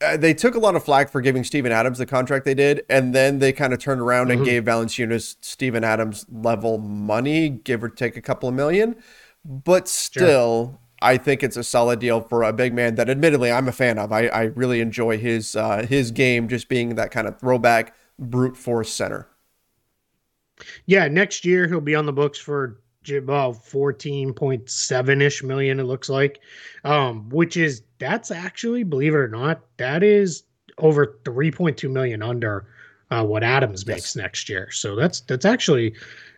uh, 0.01 0.17
they 0.17 0.33
took 0.33 0.55
a 0.55 0.59
lot 0.59 0.75
of 0.75 0.83
flack 0.83 1.09
for 1.09 1.21
giving 1.21 1.43
Steven 1.43 1.71
Adams 1.71 1.97
the 1.97 2.05
contract 2.05 2.45
they 2.45 2.53
did, 2.53 2.83
and 2.89 3.15
then 3.15 3.39
they 3.39 3.51
kind 3.51 3.73
of 3.73 3.79
turned 3.79 4.01
around 4.01 4.27
mm-hmm. 4.27 4.37
and 4.39 4.45
gave 4.45 4.63
Valanciunas 4.65 5.37
Steven 5.41 5.83
Adams 5.83 6.25
level 6.31 6.77
money, 6.77 7.49
give 7.49 7.83
or 7.83 7.89
take 7.89 8.17
a 8.17 8.21
couple 8.21 8.49
of 8.49 8.55
million. 8.55 8.95
But 9.43 9.87
still, 9.87 10.65
sure. 10.65 10.79
I 11.05 11.17
think 11.17 11.43
it's 11.43 11.55
a 11.55 11.63
solid 11.63 11.99
deal 11.99 12.19
for 12.19 12.41
a 12.41 12.51
big 12.51 12.73
man 12.73 12.95
that, 12.95 13.09
admittedly, 13.09 13.51
I'm 13.51 13.67
a 13.67 13.71
fan 13.71 13.99
of. 13.99 14.11
I, 14.11 14.25
I 14.27 14.43
really 14.45 14.81
enjoy 14.81 15.19
his 15.19 15.55
uh, 15.55 15.85
his 15.87 16.09
game, 16.09 16.47
just 16.47 16.67
being 16.67 16.95
that 16.95 17.11
kind 17.11 17.27
of 17.27 17.39
throwback 17.39 17.95
brute 18.17 18.57
force 18.57 18.91
center. 18.91 19.27
Yeah, 20.87 21.07
next 21.07 21.45
year 21.45 21.67
he'll 21.67 21.79
be 21.79 21.93
on 21.93 22.07
the 22.07 22.13
books 22.13 22.39
for 22.39 22.79
about 23.15 23.63
14.7 23.63 25.21
ish 25.21 25.43
million, 25.43 25.79
it 25.79 25.83
looks 25.83 26.09
like, 26.09 26.39
um, 26.83 27.29
which 27.29 27.55
is 27.55 27.83
that's 27.99 28.31
actually, 28.31 28.81
believe 28.83 29.13
it 29.13 29.17
or 29.17 29.27
not, 29.27 29.61
that 29.77 30.01
is 30.01 30.43
over 30.79 31.19
3.2 31.23 31.89
million 31.91 32.23
under 32.23 32.65
uh, 33.11 33.23
what 33.23 33.43
Adams 33.43 33.85
makes 33.85 34.15
yes. 34.15 34.15
next 34.15 34.49
year. 34.49 34.71
So 34.71 34.95
that's 34.95 35.21
that's 35.21 35.45
actually 35.45 35.93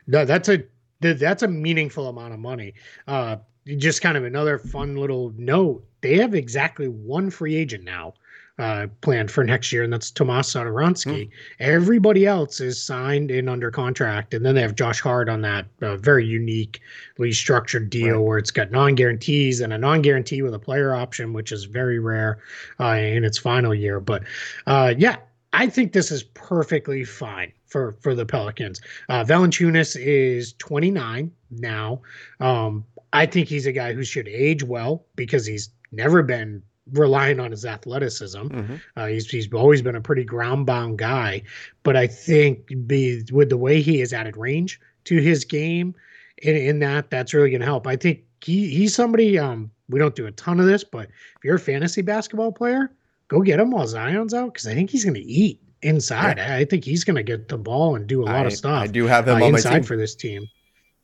that's 0.08 0.50
a 0.50 0.64
that's 1.00 1.44
a 1.44 1.48
meaningful 1.48 2.08
amount 2.10 2.34
of 2.34 2.40
money. 2.40 2.74
Uh, 3.08 3.38
just 3.78 4.02
kind 4.02 4.18
of 4.18 4.24
another 4.24 4.58
fun 4.58 4.96
little 4.96 5.34
note. 5.38 5.84
They 6.02 6.18
have 6.18 6.34
exactly 6.34 6.88
one 6.88 7.30
free 7.30 7.56
agent 7.56 7.84
now 7.84 8.14
uh, 8.60 8.88
planned 9.02 9.30
for 9.30 9.44
next 9.44 9.72
year, 9.72 9.84
and 9.84 9.94
that's 9.94 10.10
Tomas 10.10 10.52
Satoransky. 10.52 11.26
Mm. 11.26 11.30
Everybody 11.60 12.26
else 12.26 12.60
is 12.60 12.82
signed 12.82 13.30
in 13.30 13.48
under 13.48 13.70
contract, 13.70 14.34
and 14.34 14.46
then 14.46 14.56
they 14.56 14.62
have 14.62 14.76
Josh 14.76 15.00
Hart 15.00 15.30
on 15.30 15.42
that 15.42 15.66
uh, 15.82 15.98
very 15.98 16.26
uniquely 16.26 17.32
structured 17.32 17.90
deal 17.90 18.16
right. 18.16 18.24
where 18.24 18.38
it's 18.38 18.52
got 18.52 18.72
non 18.72 18.96
guarantees 18.96 19.62
and 19.62 19.74
a 19.74 19.78
non 19.78 20.02
guarantee 20.02 20.42
with 20.42 20.54
a 20.54 20.60
player 20.60 20.96
option, 20.96 21.34
which 21.34 21.52
is 21.52 21.66
very 21.66 22.00
rare 22.00 22.40
uh, 22.80 22.94
in 22.94 23.24
its 23.24 23.38
final 23.38 23.76
year. 23.76 24.00
But 24.00 24.24
uh, 24.66 24.96
yeah, 24.98 25.18
I 25.54 25.68
think 25.68 25.94
this 25.94 26.12
is 26.12 26.24
perfectly 26.24 27.04
fine 27.04 27.52
for 27.68 27.96
for 28.02 28.16
the 28.16 28.26
Pelicans. 28.26 28.82
Uh, 29.10 29.24
Valanciunas 29.24 29.96
is 30.00 30.54
29 30.54 31.32
now. 31.52 32.02
Um, 32.40 32.86
I 33.18 33.26
think 33.26 33.48
he's 33.48 33.66
a 33.66 33.72
guy 33.72 33.94
who 33.94 34.04
should 34.04 34.28
age 34.28 34.64
well 34.64 35.06
because 35.16 35.46
he's 35.46 35.70
never 35.92 36.24
been 36.24 36.62
relying 36.92 37.40
on 37.40 37.52
his 37.52 37.66
athleticism. 37.66 38.38
Mm-hmm. 38.38 38.76
Uh, 38.96 39.08
he's 39.08 39.30
he's 39.30 39.52
always 39.54 39.82
been 39.82 39.96
a 39.96 40.02
pretty 40.02 40.24
ground 40.24 40.66
bound 40.66 40.98
guy, 40.98 41.44
but 41.84 41.96
I 41.96 42.08
think 42.08 42.72
be 42.88 43.24
with 43.32 43.50
the 43.50 43.58
way 43.58 43.82
he 43.82 44.00
has 44.00 44.14
added 44.14 44.38
range 44.38 44.80
to 45.06 45.20
his 45.20 45.46
game, 45.46 45.96
in, 46.38 46.56
in 46.56 46.80
that 46.80 47.10
that's 47.10 47.34
really 47.34 47.50
going 47.50 47.62
to 47.62 47.66
help. 47.66 47.88
I 47.88 47.96
think 47.96 48.24
he 48.44 48.70
he's 48.70 48.96
somebody. 48.96 49.38
Um, 49.40 49.72
we 49.90 50.00
don't 50.00 50.16
do 50.16 50.28
a 50.28 50.32
ton 50.32 50.60
of 50.60 50.66
this, 50.66 50.84
but 50.84 51.10
if 51.10 51.44
you're 51.44 51.56
a 51.56 51.60
fantasy 51.60 52.02
basketball 52.02 52.52
player, 52.52 52.92
go 53.30 53.42
get 53.42 53.60
him 53.60 53.72
while 53.72 53.88
Zion's 53.88 54.34
out 54.34 54.54
because 54.54 54.68
I 54.68 54.74
think 54.74 54.90
he's 54.90 55.04
going 55.04 55.16
to 55.16 55.22
eat 55.22 55.62
inside. 55.82 56.38
Yeah. 56.38 56.56
I 56.56 56.66
think 56.66 56.84
he's 56.84 57.04
going 57.04 57.16
to 57.16 57.24
get 57.24 57.48
the 57.48 57.58
ball 57.58 57.96
and 57.96 58.08
do 58.08 58.24
a 58.24 58.26
lot 58.26 58.44
I, 58.44 58.48
of 58.48 58.54
stuff. 58.54 58.84
I 58.84 58.88
do 58.88 59.06
have 59.08 59.28
him 59.28 59.42
uh, 59.42 59.48
inside 59.48 59.86
for 59.86 59.96
this 59.98 60.16
team. 60.16 60.48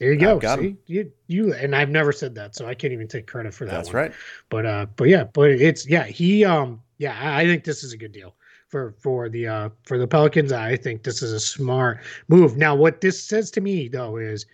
There 0.04 0.12
you 0.12 0.20
go. 0.20 0.58
See, 0.58 0.76
you 0.88 1.12
you 1.28 1.54
and 1.54 1.74
I've 1.74 1.90
never 1.90 2.12
said 2.12 2.36
that, 2.36 2.56
so 2.56 2.68
I 2.68 2.74
can't 2.74 2.92
even 2.92 3.08
take 3.08 3.26
credit 3.26 3.54
for 3.54 3.64
that. 3.66 3.72
That's 3.72 3.88
one. 3.88 3.96
right. 3.96 4.12
But 4.50 4.66
uh, 4.66 4.86
but 4.98 5.06
yeah, 5.06 5.24
but 5.24 5.52
it's 5.52 5.88
yeah 5.88 6.04
he 6.04 6.44
um 6.44 6.82
yeah 6.98 7.18
I 7.38 7.46
think 7.46 7.64
this 7.64 7.86
is 7.86 7.94
a 7.94 7.98
good 7.98 8.12
deal 8.12 8.36
for 8.68 8.94
for 9.00 9.30
the 9.30 9.48
uh 9.48 9.70
for 9.84 9.98
the 9.98 10.06
Pelicans. 10.06 10.52
I 10.52 10.76
think 10.76 11.04
this 11.04 11.22
is 11.22 11.32
a 11.32 11.40
smart 11.40 12.02
move. 12.28 12.58
Now, 12.58 12.76
what 12.76 13.00
this 13.00 13.24
says 13.24 13.50
to 13.52 13.62
me 13.62 13.88
though 13.88 14.18
is 14.18 14.46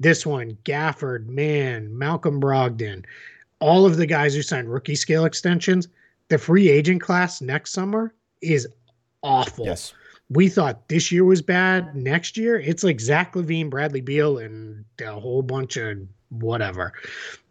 this 0.00 0.24
one 0.24 0.56
Gafford, 0.64 1.26
Mann, 1.26 1.96
Malcolm 1.96 2.40
Brogdon, 2.40 3.04
all 3.60 3.84
of 3.84 3.98
the 3.98 4.06
guys 4.06 4.34
who 4.34 4.40
signed 4.40 4.72
rookie 4.72 4.96
scale 4.96 5.26
extensions. 5.26 5.88
The 6.28 6.38
free 6.38 6.70
agent 6.70 7.02
class 7.02 7.42
next 7.42 7.72
summer 7.72 8.14
is 8.40 8.66
awful. 9.22 9.66
Yes 9.66 9.92
we 10.28 10.48
thought 10.48 10.88
this 10.88 11.12
year 11.12 11.24
was 11.24 11.42
bad. 11.42 11.94
Next 11.94 12.36
year, 12.36 12.58
it's 12.58 12.82
like 12.82 13.00
Zach 13.00 13.34
LaVine, 13.34 13.70
Bradley 13.70 14.00
Beal, 14.00 14.38
and 14.38 14.84
a 15.00 15.18
whole 15.18 15.42
bunch 15.42 15.76
of 15.76 15.98
whatever. 16.30 16.92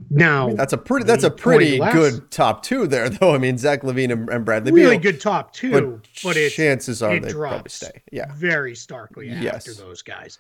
Now 0.09 0.45
I 0.45 0.47
mean, 0.47 0.55
that's 0.57 0.73
a 0.73 0.77
pretty 0.77 1.05
that's 1.05 1.23
a 1.23 1.31
pretty 1.31 1.77
good 1.77 2.29
top 2.31 2.63
two 2.63 2.87
there, 2.87 3.09
though. 3.09 3.33
I 3.33 3.37
mean, 3.37 3.57
Zach 3.57 3.81
LaVine 3.83 4.11
and, 4.11 4.29
and 4.29 4.45
Bradley 4.45 4.71
really 4.71 4.97
Beal, 4.97 5.11
good 5.11 5.21
top 5.21 5.53
two, 5.53 5.71
but, 5.71 6.07
but 6.23 6.37
it, 6.37 6.51
chances 6.51 7.01
are 7.01 7.15
it 7.15 7.23
they 7.23 7.33
probably 7.33 7.69
stay. 7.69 8.01
Yeah, 8.11 8.31
very 8.33 8.75
starkly 8.75 9.29
yes. 9.29 9.67
after 9.67 9.73
those 9.73 10.01
guys. 10.01 10.39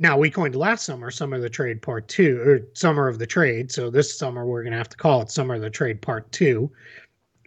Now 0.00 0.16
we 0.16 0.30
coined 0.30 0.54
last 0.54 0.84
summer 0.84 1.10
summer 1.10 1.36
of 1.36 1.42
the 1.42 1.50
trade 1.50 1.82
part 1.82 2.06
two 2.08 2.40
or 2.40 2.60
summer 2.74 3.08
of 3.08 3.18
the 3.18 3.26
trade. 3.26 3.72
So 3.72 3.90
this 3.90 4.16
summer 4.16 4.44
we're 4.46 4.62
gonna 4.62 4.76
have 4.76 4.90
to 4.90 4.96
call 4.96 5.22
it 5.22 5.30
summer 5.30 5.54
of 5.54 5.62
the 5.62 5.70
trade 5.70 6.02
part 6.02 6.30
two 6.30 6.70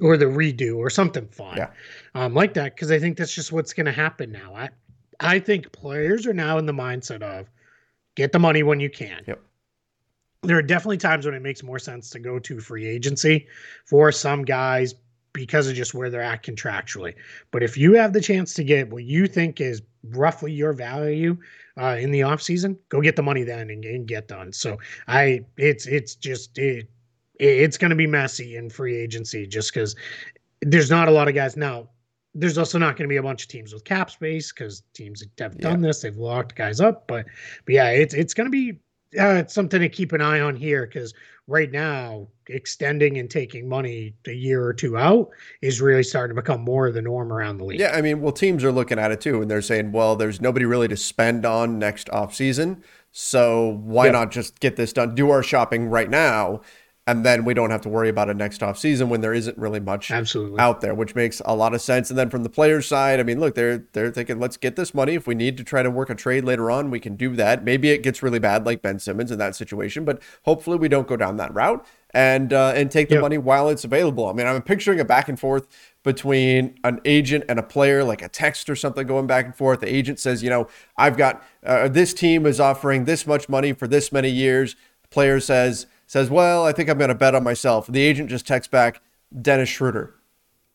or 0.02 0.18
the 0.18 0.26
redo 0.26 0.78
or 0.78 0.90
something 0.90 1.28
fun 1.28 1.58
yeah. 1.58 1.70
um, 2.16 2.34
like 2.34 2.54
that 2.56 2.76
because 2.76 2.92
I 2.92 3.00
think 3.00 3.18
that's 3.18 3.34
just 3.34 3.52
what's 3.52 3.74
going 3.74 3.86
to 3.86 3.92
happen 3.92 4.32
now. 4.32 4.54
I 4.56 4.70
I 5.20 5.40
think 5.40 5.72
players 5.72 6.26
are 6.26 6.34
now 6.34 6.58
in 6.58 6.66
the 6.66 6.74
mindset 6.74 7.22
of 7.22 7.50
get 8.16 8.32
the 8.32 8.40
money 8.40 8.64
when 8.64 8.80
you 8.80 8.90
can. 8.90 9.24
Yep. 9.28 9.40
There 10.44 10.58
are 10.58 10.64
definitely 10.64 10.98
times 10.98 11.26
when 11.26 11.36
it 11.36 11.44
makes 11.44 11.62
more 11.62 11.78
sense 11.78 12.10
to 12.12 12.20
go 12.20 12.40
to 12.40 12.60
free 12.60 12.88
agency 12.88 13.48
for 13.86 14.12
some 14.12 14.44
guys 14.44 14.96
because 15.34 15.68
of 15.68 15.76
just 15.76 15.94
where 15.94 16.10
they're 16.10 16.22
at 16.22 16.44
contractually. 16.44 17.14
But 17.52 17.64
if 17.64 17.78
you 17.78 17.94
have 17.94 18.14
the 18.14 18.22
chance 18.22 18.54
to 18.56 18.64
get 18.64 18.90
what 18.90 19.04
you 19.04 19.28
think 19.28 19.62
is 19.62 19.82
roughly 20.10 20.52
your 20.52 20.74
value 20.74 21.38
uh, 21.78 21.98
in 22.00 22.12
the 22.12 22.22
offseason, 22.22 22.78
go 22.90 23.02
get 23.02 23.16
the 23.16 23.24
money 23.24 23.44
then 23.44 23.70
and, 23.70 23.86
and 23.86 24.08
get 24.08 24.28
done. 24.28 24.52
So 24.52 24.80
I 25.08 25.46
it's 25.58 25.86
it's 25.86 26.16
just 26.16 26.58
it 26.58 26.90
it's 27.42 27.78
going 27.78 27.90
to 27.90 27.96
be 27.96 28.08
messy 28.08 28.56
in 28.56 28.70
free 28.70 28.96
agency 28.96 29.48
just 29.48 29.74
because 29.74 29.96
there's 30.62 30.92
not 30.92 31.08
a 31.08 31.12
lot 31.12 31.28
of 31.28 31.36
guys 31.36 31.58
now. 31.58 31.90
There's 32.34 32.58
also 32.58 32.78
not 32.78 32.96
going 32.96 33.10
to 33.10 33.12
be 33.12 33.18
a 33.18 33.24
bunch 33.24 33.44
of 33.44 33.50
teams 33.50 33.74
with 33.74 33.84
cap 33.84 34.10
space 34.10 34.54
because 34.54 34.84
teams 34.94 35.24
have 35.40 35.58
done 35.58 35.82
yeah. 35.82 35.88
this. 35.88 36.02
They've 36.02 36.16
locked 36.16 36.56
guys 36.56 36.80
up, 36.80 37.08
but 37.08 37.26
but 37.66 37.74
yeah, 37.74 37.90
it's 37.90 38.14
it's 38.14 38.34
going 38.34 38.46
to 38.46 38.52
be 38.52 38.80
uh, 39.20 39.46
something 39.48 39.82
to 39.82 39.90
keep 39.90 40.14
an 40.14 40.22
eye 40.22 40.40
on 40.40 40.56
here 40.56 40.86
because 40.86 41.14
right 41.48 41.72
now 41.72 42.28
extending 42.48 43.18
and 43.18 43.30
taking 43.30 43.68
money 43.68 44.14
a 44.28 44.32
year 44.32 44.64
or 44.64 44.74
two 44.74 44.98
out 44.98 45.30
is 45.62 45.82
really 45.82 46.04
starting 46.04 46.34
to 46.36 46.42
become 46.42 46.62
more 46.62 46.88
of 46.88 46.94
the 46.94 47.02
norm 47.02 47.34
around 47.34 47.58
the 47.58 47.66
league. 47.66 47.80
Yeah, 47.80 47.92
I 47.94 48.02
mean, 48.02 48.22
well, 48.22 48.32
teams 48.32 48.64
are 48.64 48.72
looking 48.72 49.00
at 49.00 49.12
it 49.12 49.20
too, 49.20 49.42
and 49.42 49.52
they're 49.52 49.62
saying, 49.62 49.92
well, 49.92 50.16
there's 50.16 50.40
nobody 50.40 50.66
really 50.66 50.88
to 50.88 50.98
spend 50.98 51.46
on 51.46 51.80
next 51.80 52.10
off 52.12 52.34
season, 52.34 52.84
so 53.12 53.80
why 53.84 54.10
not 54.10 54.32
just 54.32 54.60
get 54.62 54.78
this 54.78 54.94
done? 54.94 55.16
Do 55.16 55.32
our 55.32 55.44
shopping 55.44 55.88
right 55.88 56.10
now 56.10 56.62
and 57.08 57.26
then 57.26 57.46
we 57.46 57.56
don't 57.56 57.72
have 57.72 57.82
to 57.82 57.90
worry 57.90 58.10
about 58.10 58.30
it 58.30 58.38
next 58.38 58.62
off 58.62 58.78
season 58.78 59.10
when 59.10 59.22
there 59.22 59.34
isn't 59.34 59.58
really 59.58 59.80
much 59.80 60.12
Absolutely. 60.12 60.60
out 60.60 60.82
there, 60.82 60.94
which 60.94 61.16
makes 61.16 61.42
a 61.46 61.56
lot 61.56 61.74
of 61.74 61.82
sense. 61.82 62.12
And 62.12 62.20
then 62.20 62.30
from 62.30 62.44
the 62.44 62.50
players' 62.50 62.86
side, 62.86 63.20
I 63.20 63.24
mean, 63.24 63.40
look, 63.40 63.56
they're 63.56 63.86
they're 63.94 64.12
thinking, 64.12 64.40
let's 64.40 64.56
get 64.56 64.76
this 64.76 64.94
money. 64.94 65.16
If 65.16 65.26
we 65.26 65.34
need 65.34 65.58
to 65.58 65.64
try 65.64 65.82
to 65.82 65.90
work 65.90 66.12
a 66.12 66.16
trade 66.16 66.44
later 66.44 66.70
on, 66.70 66.92
we 66.92 67.00
can 67.00 67.16
do 67.16 67.36
that. 67.36 67.64
Maybe 67.64 67.90
it 67.90 68.04
gets 68.04 68.22
really 68.22 68.38
bad, 68.38 68.68
like 68.68 68.84
Ben 68.84 69.00
Simmons 69.00 69.32
in 69.32 69.40
that 69.40 69.56
situation, 69.56 70.06
but 70.06 70.22
hopefully 70.44 70.78
we 70.78 70.88
don't 70.88 71.08
go 71.08 71.18
down 71.18 71.38
that 71.38 71.54
route 71.56 71.84
and 72.14 72.54
uh, 72.54 72.74
and 72.76 72.92
take 72.92 73.10
the 73.10 73.16
yep. 73.16 73.24
money 73.24 73.40
while 73.40 73.68
it's 73.70 73.84
available. 73.84 74.28
I 74.28 74.34
mean, 74.34 74.46
I'm 74.46 74.62
picturing 74.62 75.00
a 75.00 75.06
back 75.06 75.28
and 75.28 75.40
forth 75.40 75.68
between 76.04 76.78
an 76.84 77.00
agent 77.04 77.46
and 77.50 77.58
a 77.58 77.64
player, 77.64 78.04
like 78.04 78.22
a 78.22 78.30
text 78.30 78.70
or 78.70 78.76
something 78.76 79.08
going 79.08 79.26
back 79.26 79.46
and 79.46 79.56
forth. 79.56 79.80
The 79.80 79.94
agent 79.94 80.20
says, 80.20 80.44
you 80.44 80.52
know, 80.52 80.68
I've 80.98 81.18
got 81.18 81.44
uh, 81.66 81.88
this 81.88 82.14
team 82.14 82.46
is 82.46 82.60
offering 82.60 83.06
this 83.06 83.26
much 83.26 83.50
money 83.50 83.74
for 83.74 83.88
this 83.88 84.12
many 84.12 84.30
years. 84.30 84.76
The 85.02 85.08
player 85.08 85.40
says 85.40 85.88
says, 86.12 86.30
Well, 86.30 86.66
I 86.66 86.74
think 86.74 86.90
I'm 86.90 86.98
going 86.98 87.08
to 87.08 87.16
bet 87.16 87.36
on 87.36 87.44
myself. 87.44 87.88
The 87.88 88.02
agent 88.02 88.30
just 88.30 88.46
texts 88.46 88.70
back, 88.70 89.02
Dennis 89.42 89.70
Schroeder. 89.70 90.14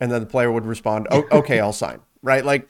And 0.00 0.10
then 0.10 0.20
the 0.20 0.26
player 0.26 0.50
would 0.50 0.64
respond, 0.64 1.08
oh, 1.10 1.24
Okay, 1.30 1.60
I'll 1.60 1.74
sign. 1.74 2.00
Right? 2.22 2.42
Like, 2.42 2.66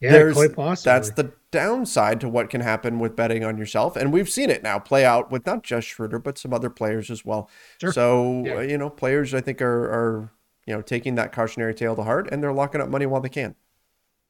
yeah, 0.00 0.12
there's, 0.12 0.34
quite 0.34 0.54
possibly. 0.54 0.92
That's 0.92 1.10
the 1.12 1.32
downside 1.50 2.20
to 2.20 2.28
what 2.28 2.50
can 2.50 2.60
happen 2.60 2.98
with 2.98 3.16
betting 3.16 3.42
on 3.42 3.56
yourself. 3.56 3.96
And 3.96 4.12
we've 4.12 4.28
seen 4.28 4.50
it 4.50 4.62
now 4.62 4.78
play 4.78 5.02
out 5.02 5.30
with 5.30 5.46
not 5.46 5.62
just 5.62 5.88
Schroeder, 5.88 6.18
but 6.18 6.36
some 6.36 6.52
other 6.52 6.68
players 6.68 7.10
as 7.10 7.24
well. 7.24 7.48
Sure. 7.80 7.90
So, 7.90 8.42
yeah. 8.44 8.56
uh, 8.56 8.60
you 8.60 8.76
know, 8.76 8.90
players 8.90 9.32
I 9.32 9.40
think 9.40 9.62
are, 9.62 9.84
are, 9.84 10.30
you 10.66 10.74
know, 10.74 10.82
taking 10.82 11.14
that 11.14 11.32
cautionary 11.32 11.74
tale 11.74 11.96
to 11.96 12.02
heart 12.02 12.28
and 12.30 12.42
they're 12.42 12.52
locking 12.52 12.82
up 12.82 12.90
money 12.90 13.06
while 13.06 13.22
they 13.22 13.30
can 13.30 13.54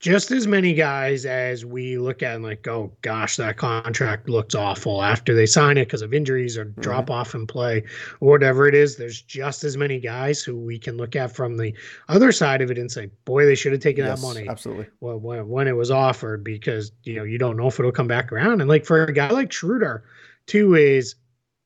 just 0.01 0.31
as 0.31 0.47
many 0.47 0.73
guys 0.73 1.27
as 1.27 1.67
we 1.67 1.99
look 1.99 2.23
at 2.23 2.35
and 2.35 2.43
like, 2.43 2.67
oh 2.67 2.91
gosh, 3.03 3.37
that 3.37 3.59
contract 3.59 4.31
looks 4.31 4.55
awful 4.55 5.03
after 5.03 5.35
they 5.35 5.45
sign 5.45 5.77
it 5.77 5.85
because 5.85 6.01
of 6.01 6.15
injuries 6.15 6.57
or 6.57 6.65
mm-hmm. 6.65 6.81
drop 6.81 7.11
off 7.11 7.35
in 7.35 7.47
play 7.47 7.85
or 8.21 8.31
whatever 8.31 8.67
it 8.67 8.75
is. 8.75 8.97
There's 8.97 9.21
just 9.21 9.63
as 9.63 9.77
many 9.77 10.01
guys 10.01 10.43
who 10.43 10.57
we 10.57 10.79
can 10.79 10.97
look 10.97 11.17
at 11.17 11.37
from 11.37 11.59
the 11.59 11.75
other 12.09 12.33
side 12.33 12.63
of 12.63 12.71
it 12.71 12.79
and 12.79 12.91
say, 12.91 13.11
boy, 13.27 13.45
they 13.45 13.55
should 13.55 13.73
have 13.73 13.83
taken 13.83 14.07
yes, 14.07 14.19
that 14.19 14.27
money. 14.27 14.49
Absolutely. 14.49 14.87
When, 15.01 15.21
when, 15.23 15.49
when 15.49 15.69
it 15.69 15.77
was 15.77 15.91
offered 15.91 16.43
because, 16.43 16.93
you 17.05 17.17
know, 17.17 17.25
you 17.25 17.37
don't 17.37 17.59
know 17.59 17.67
if 17.67 17.79
it'll 17.79 17.93
come 17.93 18.09
back 18.09 18.33
around. 18.33 18.63
And 18.63 18.71
like 18.71 18.87
for 18.87 19.05
a 19.05 19.13
guy 19.13 19.29
like 19.29 19.53
Schroeder, 19.53 20.05
too, 20.47 20.77
is 20.77 21.15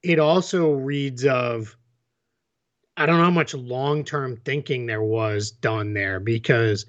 it 0.03 0.19
also 0.19 0.73
reads 0.73 1.25
of 1.25 1.77
I 2.97 3.07
don't 3.07 3.19
know 3.19 3.25
how 3.25 3.31
much 3.31 3.55
long 3.55 4.05
term 4.05 4.37
thinking 4.45 4.87
there 4.87 5.03
was 5.03 5.53
done 5.53 5.95
there 5.95 6.19
because 6.19 6.87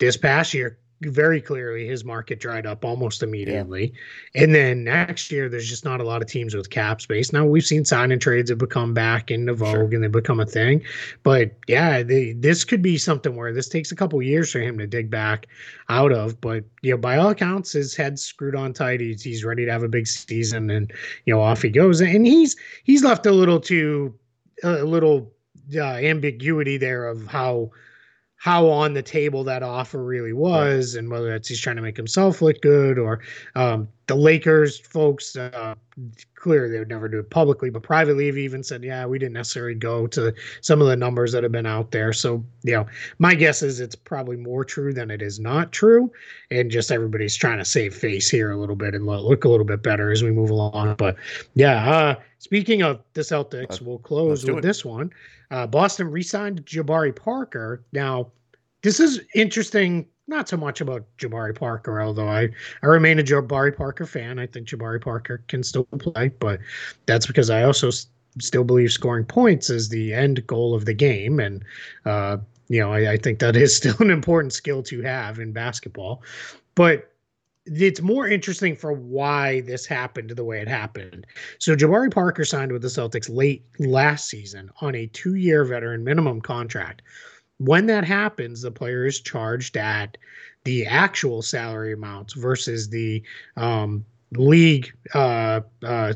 this 0.00 0.16
past 0.16 0.52
year, 0.54 0.78
very 1.02 1.40
clearly 1.40 1.86
his 1.86 2.04
market 2.04 2.40
dried 2.40 2.66
up 2.66 2.84
almost 2.84 3.22
immediately. 3.22 3.94
Yeah. 4.34 4.42
And 4.42 4.54
then 4.54 4.84
next 4.84 5.30
year, 5.30 5.48
there's 5.48 5.68
just 5.68 5.84
not 5.84 6.00
a 6.00 6.04
lot 6.04 6.20
of 6.20 6.28
teams 6.28 6.54
with 6.54 6.68
cap 6.68 7.00
space. 7.00 7.32
Now 7.32 7.46
we've 7.46 7.64
seen 7.64 7.86
sign 7.86 8.12
and 8.12 8.20
trades 8.20 8.50
have 8.50 8.58
become 8.58 8.92
back 8.92 9.30
into 9.30 9.54
vogue 9.54 9.70
sure. 9.70 9.94
and 9.94 10.04
they 10.04 10.08
become 10.08 10.40
a 10.40 10.46
thing. 10.46 10.82
But 11.22 11.56
yeah, 11.66 12.02
they, 12.02 12.32
this 12.32 12.64
could 12.64 12.82
be 12.82 12.98
something 12.98 13.34
where 13.34 13.52
this 13.52 13.68
takes 13.68 13.90
a 13.90 13.96
couple 13.96 14.20
years 14.20 14.52
for 14.52 14.60
him 14.60 14.76
to 14.78 14.86
dig 14.86 15.10
back 15.10 15.46
out 15.88 16.12
of. 16.12 16.38
But 16.40 16.64
you 16.82 16.90
know, 16.90 16.98
by 16.98 17.16
all 17.16 17.30
accounts, 17.30 17.72
his 17.72 17.96
head's 17.96 18.22
screwed 18.22 18.54
on 18.54 18.74
tight. 18.74 19.00
He's, 19.00 19.22
he's 19.22 19.42
ready 19.42 19.64
to 19.64 19.72
have 19.72 19.82
a 19.82 19.88
big 19.88 20.06
season, 20.06 20.70
and 20.70 20.92
you 21.24 21.34
know, 21.34 21.40
off 21.40 21.62
he 21.62 21.70
goes. 21.70 22.02
And 22.02 22.26
he's 22.26 22.56
he's 22.84 23.02
left 23.02 23.24
a 23.24 23.32
little 23.32 23.60
too 23.60 24.14
a 24.62 24.84
little 24.84 25.32
uh, 25.74 25.80
ambiguity 25.80 26.76
there 26.76 27.06
of 27.06 27.26
how 27.26 27.70
how 28.40 28.68
on 28.68 28.94
the 28.94 29.02
table 29.02 29.44
that 29.44 29.62
offer 29.62 30.02
really 30.02 30.32
was, 30.32 30.94
right. 30.94 30.98
and 31.00 31.10
whether 31.10 31.28
that's 31.28 31.46
he's 31.46 31.60
trying 31.60 31.76
to 31.76 31.82
make 31.82 31.98
himself 31.98 32.40
look 32.40 32.58
good 32.62 32.98
or 32.98 33.20
um, 33.54 33.86
the 34.10 34.16
Lakers 34.16 34.80
folks. 34.80 35.36
Uh, 35.36 35.76
clearly, 36.34 36.68
they 36.68 36.80
would 36.80 36.88
never 36.88 37.08
do 37.08 37.20
it 37.20 37.30
publicly, 37.30 37.70
but 37.70 37.84
privately, 37.84 38.26
have 38.26 38.36
even 38.36 38.64
said, 38.64 38.82
"Yeah, 38.82 39.06
we 39.06 39.20
didn't 39.20 39.34
necessarily 39.34 39.76
go 39.76 40.08
to 40.08 40.34
some 40.62 40.80
of 40.82 40.88
the 40.88 40.96
numbers 40.96 41.30
that 41.30 41.44
have 41.44 41.52
been 41.52 41.64
out 41.64 41.92
there." 41.92 42.12
So, 42.12 42.44
you 42.64 42.72
know, 42.72 42.86
my 43.20 43.36
guess 43.36 43.62
is 43.62 43.78
it's 43.78 43.94
probably 43.94 44.36
more 44.36 44.64
true 44.64 44.92
than 44.92 45.12
it 45.12 45.22
is 45.22 45.38
not 45.38 45.70
true, 45.70 46.10
and 46.50 46.72
just 46.72 46.90
everybody's 46.90 47.36
trying 47.36 47.58
to 47.58 47.64
save 47.64 47.94
face 47.94 48.28
here 48.28 48.50
a 48.50 48.56
little 48.58 48.74
bit 48.74 48.96
and 48.96 49.06
look 49.06 49.44
a 49.44 49.48
little 49.48 49.64
bit 49.64 49.84
better 49.84 50.10
as 50.10 50.24
we 50.24 50.32
move 50.32 50.50
along. 50.50 50.96
But 50.96 51.14
yeah, 51.54 51.88
uh, 51.88 52.14
speaking 52.40 52.82
of 52.82 53.00
the 53.14 53.20
Celtics, 53.20 53.80
we'll 53.80 53.98
close 53.98 54.44
with 54.44 54.58
it. 54.58 54.62
this 54.62 54.84
one. 54.84 55.10
Uh, 55.52 55.68
Boston 55.68 56.10
re-signed 56.10 56.66
Jabari 56.66 57.14
Parker. 57.14 57.84
Now, 57.92 58.32
this 58.82 58.98
is 58.98 59.20
interesting. 59.36 60.06
Not 60.30 60.48
so 60.48 60.56
much 60.56 60.80
about 60.80 61.04
Jabari 61.18 61.56
Parker, 61.56 62.00
although 62.00 62.28
I, 62.28 62.50
I 62.84 62.86
remain 62.86 63.18
a 63.18 63.22
Jabari 63.24 63.76
Parker 63.76 64.06
fan. 64.06 64.38
I 64.38 64.46
think 64.46 64.68
Jabari 64.68 65.02
Parker 65.02 65.42
can 65.48 65.64
still 65.64 65.86
play, 65.98 66.28
but 66.38 66.60
that's 67.06 67.26
because 67.26 67.50
I 67.50 67.64
also 67.64 67.88
s- 67.88 68.06
still 68.38 68.62
believe 68.62 68.92
scoring 68.92 69.24
points 69.24 69.70
is 69.70 69.88
the 69.88 70.14
end 70.14 70.46
goal 70.46 70.72
of 70.72 70.84
the 70.84 70.94
game, 70.94 71.40
and 71.40 71.64
uh, 72.06 72.36
you 72.68 72.78
know 72.78 72.92
I, 72.92 73.14
I 73.14 73.16
think 73.16 73.40
that 73.40 73.56
is 73.56 73.74
still 73.76 73.96
an 73.98 74.08
important 74.08 74.52
skill 74.52 74.84
to 74.84 75.02
have 75.02 75.40
in 75.40 75.52
basketball. 75.52 76.22
But 76.76 77.10
it's 77.66 78.00
more 78.00 78.28
interesting 78.28 78.76
for 78.76 78.92
why 78.92 79.62
this 79.62 79.84
happened 79.84 80.30
the 80.30 80.44
way 80.44 80.60
it 80.60 80.68
happened. 80.68 81.26
So 81.58 81.74
Jabari 81.74 82.14
Parker 82.14 82.44
signed 82.44 82.70
with 82.70 82.82
the 82.82 82.88
Celtics 82.88 83.28
late 83.28 83.64
last 83.80 84.28
season 84.28 84.70
on 84.80 84.94
a 84.94 85.08
two-year 85.08 85.64
veteran 85.64 86.04
minimum 86.04 86.40
contract. 86.40 87.02
When 87.60 87.84
that 87.86 88.04
happens, 88.04 88.62
the 88.62 88.70
player 88.70 89.04
is 89.04 89.20
charged 89.20 89.76
at 89.76 90.16
the 90.64 90.86
actual 90.86 91.42
salary 91.42 91.92
amounts 91.92 92.32
versus 92.32 92.88
the 92.88 93.22
um, 93.58 94.02
league. 94.32 94.90
Uh, 95.14 95.60
uh, 95.84 96.14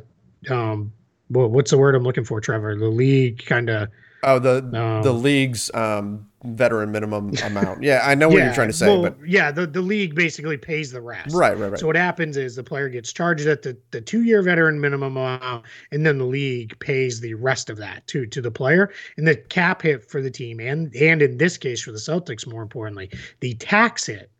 um, 0.48 0.90
what's 1.28 1.70
the 1.70 1.76
word 1.76 1.94
I'm 1.94 2.02
looking 2.02 2.24
for, 2.24 2.40
Trevor? 2.40 2.76
The 2.76 2.88
league 2.88 3.44
kind 3.44 3.68
of. 3.68 3.90
Oh, 4.22 4.38
the 4.38 4.58
um, 4.74 5.02
the 5.02 5.12
league's 5.12 5.70
um, 5.74 6.30
veteran 6.44 6.92
minimum 6.92 7.32
amount. 7.42 7.82
Yeah, 7.82 8.02
I 8.04 8.14
know 8.14 8.28
what 8.28 8.38
yeah, 8.38 8.46
you're 8.46 8.54
trying 8.54 8.68
to 8.68 8.74
say, 8.74 8.86
well, 8.86 9.02
but 9.02 9.16
yeah, 9.26 9.50
the, 9.50 9.66
the 9.66 9.80
league 9.80 10.14
basically 10.14 10.56
pays 10.56 10.92
the 10.92 11.00
rest. 11.00 11.34
Right, 11.34 11.56
right, 11.58 11.70
right. 11.70 11.80
So 11.80 11.86
what 11.86 11.96
happens 11.96 12.36
is 12.36 12.56
the 12.56 12.62
player 12.62 12.88
gets 12.88 13.12
charged 13.12 13.46
at 13.46 13.62
the, 13.62 13.76
the 13.90 14.00
two 14.00 14.22
year 14.22 14.42
veteran 14.42 14.80
minimum 14.80 15.16
amount, 15.16 15.64
and 15.90 16.04
then 16.04 16.18
the 16.18 16.24
league 16.24 16.78
pays 16.78 17.20
the 17.20 17.34
rest 17.34 17.70
of 17.70 17.76
that 17.78 18.06
to 18.08 18.26
to 18.26 18.40
the 18.40 18.50
player. 18.50 18.92
And 19.16 19.26
the 19.26 19.36
cap 19.36 19.82
hit 19.82 20.08
for 20.08 20.20
the 20.20 20.30
team, 20.30 20.60
and 20.60 20.94
and 20.94 21.22
in 21.22 21.38
this 21.38 21.56
case 21.56 21.82
for 21.82 21.92
the 21.92 21.98
Celtics, 21.98 22.46
more 22.46 22.62
importantly, 22.62 23.10
the 23.40 23.54
tax 23.54 24.06
hit 24.06 24.30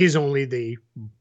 is 0.00 0.16
only 0.16 0.44
the 0.44 0.76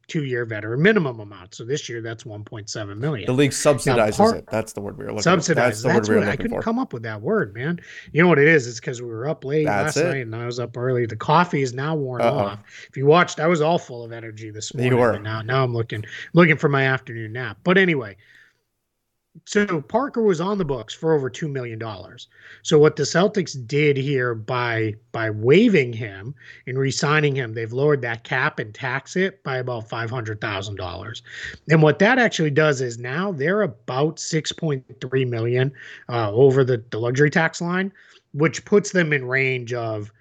two 0.07 0.25
year 0.25 0.43
veteran 0.43 0.81
minimum 0.81 1.19
amount. 1.19 1.55
So 1.55 1.63
this 1.63 1.87
year 1.87 2.01
that's 2.01 2.23
1.7 2.23 2.97
million. 2.97 3.27
The 3.27 3.33
league 3.33 3.51
subsidizes 3.51 4.17
part, 4.17 4.37
it. 4.37 4.45
That's 4.51 4.73
the 4.73 4.81
word 4.81 4.97
we 4.97 5.05
were 5.05 5.13
looking 5.13 5.31
subsidizes. 5.31 5.55
That's, 5.55 5.83
that's 5.83 6.09
what 6.09 6.23
I 6.23 6.35
couldn't 6.35 6.57
for. 6.57 6.61
come 6.61 6.79
up 6.79 6.91
with 6.91 7.03
that 7.03 7.21
word, 7.21 7.53
man. 7.53 7.79
You 8.11 8.23
know 8.23 8.29
what 8.29 8.39
it 8.39 8.47
is? 8.47 8.67
It's 8.67 8.79
because 8.79 9.01
we 9.01 9.07
were 9.07 9.27
up 9.27 9.45
late 9.45 9.65
that's 9.65 9.95
last 9.95 10.03
it. 10.03 10.07
night 10.07 10.21
and 10.21 10.35
I 10.35 10.45
was 10.45 10.59
up 10.59 10.75
early. 10.75 11.05
The 11.05 11.15
coffee 11.15 11.61
is 11.61 11.73
now 11.73 11.95
worn 11.95 12.21
Uh-oh. 12.21 12.37
off. 12.37 12.59
If 12.89 12.97
you 12.97 13.05
watched, 13.05 13.39
I 13.39 13.47
was 13.47 13.61
all 13.61 13.77
full 13.77 14.03
of 14.03 14.11
energy 14.11 14.49
this 14.49 14.73
morning. 14.73 14.91
You 14.91 14.97
were. 14.97 15.19
Now, 15.19 15.41
now 15.41 15.63
I'm 15.63 15.73
looking 15.73 16.03
looking 16.33 16.57
for 16.57 16.69
my 16.69 16.83
afternoon 16.83 17.33
nap. 17.33 17.59
But 17.63 17.77
anyway, 17.77 18.17
so 19.45 19.81
Parker 19.81 20.21
was 20.21 20.41
on 20.41 20.57
the 20.57 20.65
books 20.65 20.93
for 20.93 21.13
over 21.13 21.29
two 21.29 21.47
million 21.47 21.79
dollars. 21.79 22.27
So 22.63 22.79
what 22.79 22.95
the 22.95 23.03
Celtics 23.03 23.55
did 23.67 23.97
here 23.97 24.35
by 24.35 24.95
by 25.11 25.29
waiving 25.29 25.93
him 25.93 26.35
and 26.67 26.77
re-signing 26.77 27.35
him, 27.35 27.53
they've 27.53 27.73
lowered 27.73 28.01
that 28.01 28.23
cap 28.23 28.59
and 28.59 28.73
tax 28.73 29.15
it 29.15 29.43
by 29.43 29.57
about 29.57 29.89
five 29.89 30.09
hundred 30.09 30.41
thousand 30.41 30.75
dollars. 30.75 31.21
And 31.69 31.81
what 31.81 31.99
that 31.99 32.19
actually 32.19 32.51
does 32.51 32.81
is 32.81 32.97
now 32.97 33.31
they're 33.31 33.61
about 33.61 34.19
six 34.19 34.51
point 34.51 34.83
three 35.01 35.25
million 35.25 35.71
uh, 36.09 36.31
over 36.31 36.63
the, 36.63 36.83
the 36.89 36.99
luxury 36.99 37.29
tax 37.29 37.61
line, 37.61 37.91
which 38.33 38.65
puts 38.65 38.91
them 38.91 39.13
in 39.13 39.25
range 39.25 39.73
of 39.73 40.11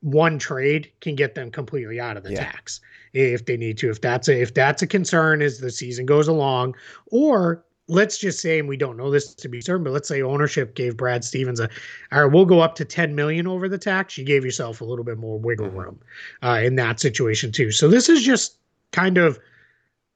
one 0.00 0.38
trade 0.38 0.90
can 1.00 1.16
get 1.16 1.34
them 1.34 1.50
completely 1.50 1.98
out 1.98 2.16
of 2.16 2.22
the 2.22 2.32
yeah. 2.32 2.50
tax 2.52 2.80
if 3.12 3.46
they 3.46 3.56
need 3.56 3.78
to 3.78 3.90
if 3.90 4.00
that's 4.00 4.28
a 4.28 4.40
if 4.40 4.52
that's 4.54 4.82
a 4.82 4.86
concern 4.86 5.40
as 5.40 5.58
the 5.58 5.70
season 5.70 6.04
goes 6.04 6.28
along 6.28 6.76
or 7.06 7.64
let's 7.88 8.18
just 8.18 8.40
say, 8.40 8.58
and 8.58 8.68
we 8.68 8.76
don't 8.76 8.96
know 8.96 9.10
this 9.10 9.34
to 9.34 9.48
be 9.48 9.60
certain, 9.60 9.84
but 9.84 9.92
let's 9.92 10.08
say 10.08 10.22
ownership 10.22 10.74
gave 10.74 10.96
Brad 10.96 11.24
Stevens 11.24 11.60
a, 11.60 11.68
all 12.12 12.24
right, 12.24 12.32
we'll 12.32 12.44
go 12.44 12.60
up 12.60 12.74
to 12.76 12.84
10 12.84 13.14
million 13.14 13.46
over 13.46 13.68
the 13.68 13.78
tax. 13.78 14.18
You 14.18 14.24
gave 14.24 14.44
yourself 14.44 14.80
a 14.80 14.84
little 14.84 15.04
bit 15.04 15.18
more 15.18 15.38
wiggle 15.38 15.68
mm-hmm. 15.68 15.78
room 15.78 16.00
uh, 16.42 16.60
in 16.62 16.76
that 16.76 17.00
situation 17.00 17.52
too. 17.52 17.70
So 17.70 17.88
this 17.88 18.08
is 18.08 18.22
just 18.22 18.58
kind 18.92 19.18
of, 19.18 19.38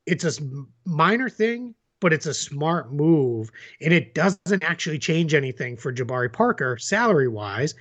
it's 0.06 0.24
a 0.24 0.42
minor 0.84 1.28
thing, 1.28 1.74
but 2.00 2.12
it's 2.12 2.26
a 2.26 2.34
smart 2.34 2.92
move, 2.92 3.50
and 3.80 3.92
it 3.92 4.14
doesn't 4.14 4.64
actually 4.64 4.98
change 4.98 5.34
anything 5.34 5.76
for 5.76 5.92
Jabari 5.92 6.32
Parker 6.32 6.78
salary 6.78 7.28
wise 7.28 7.74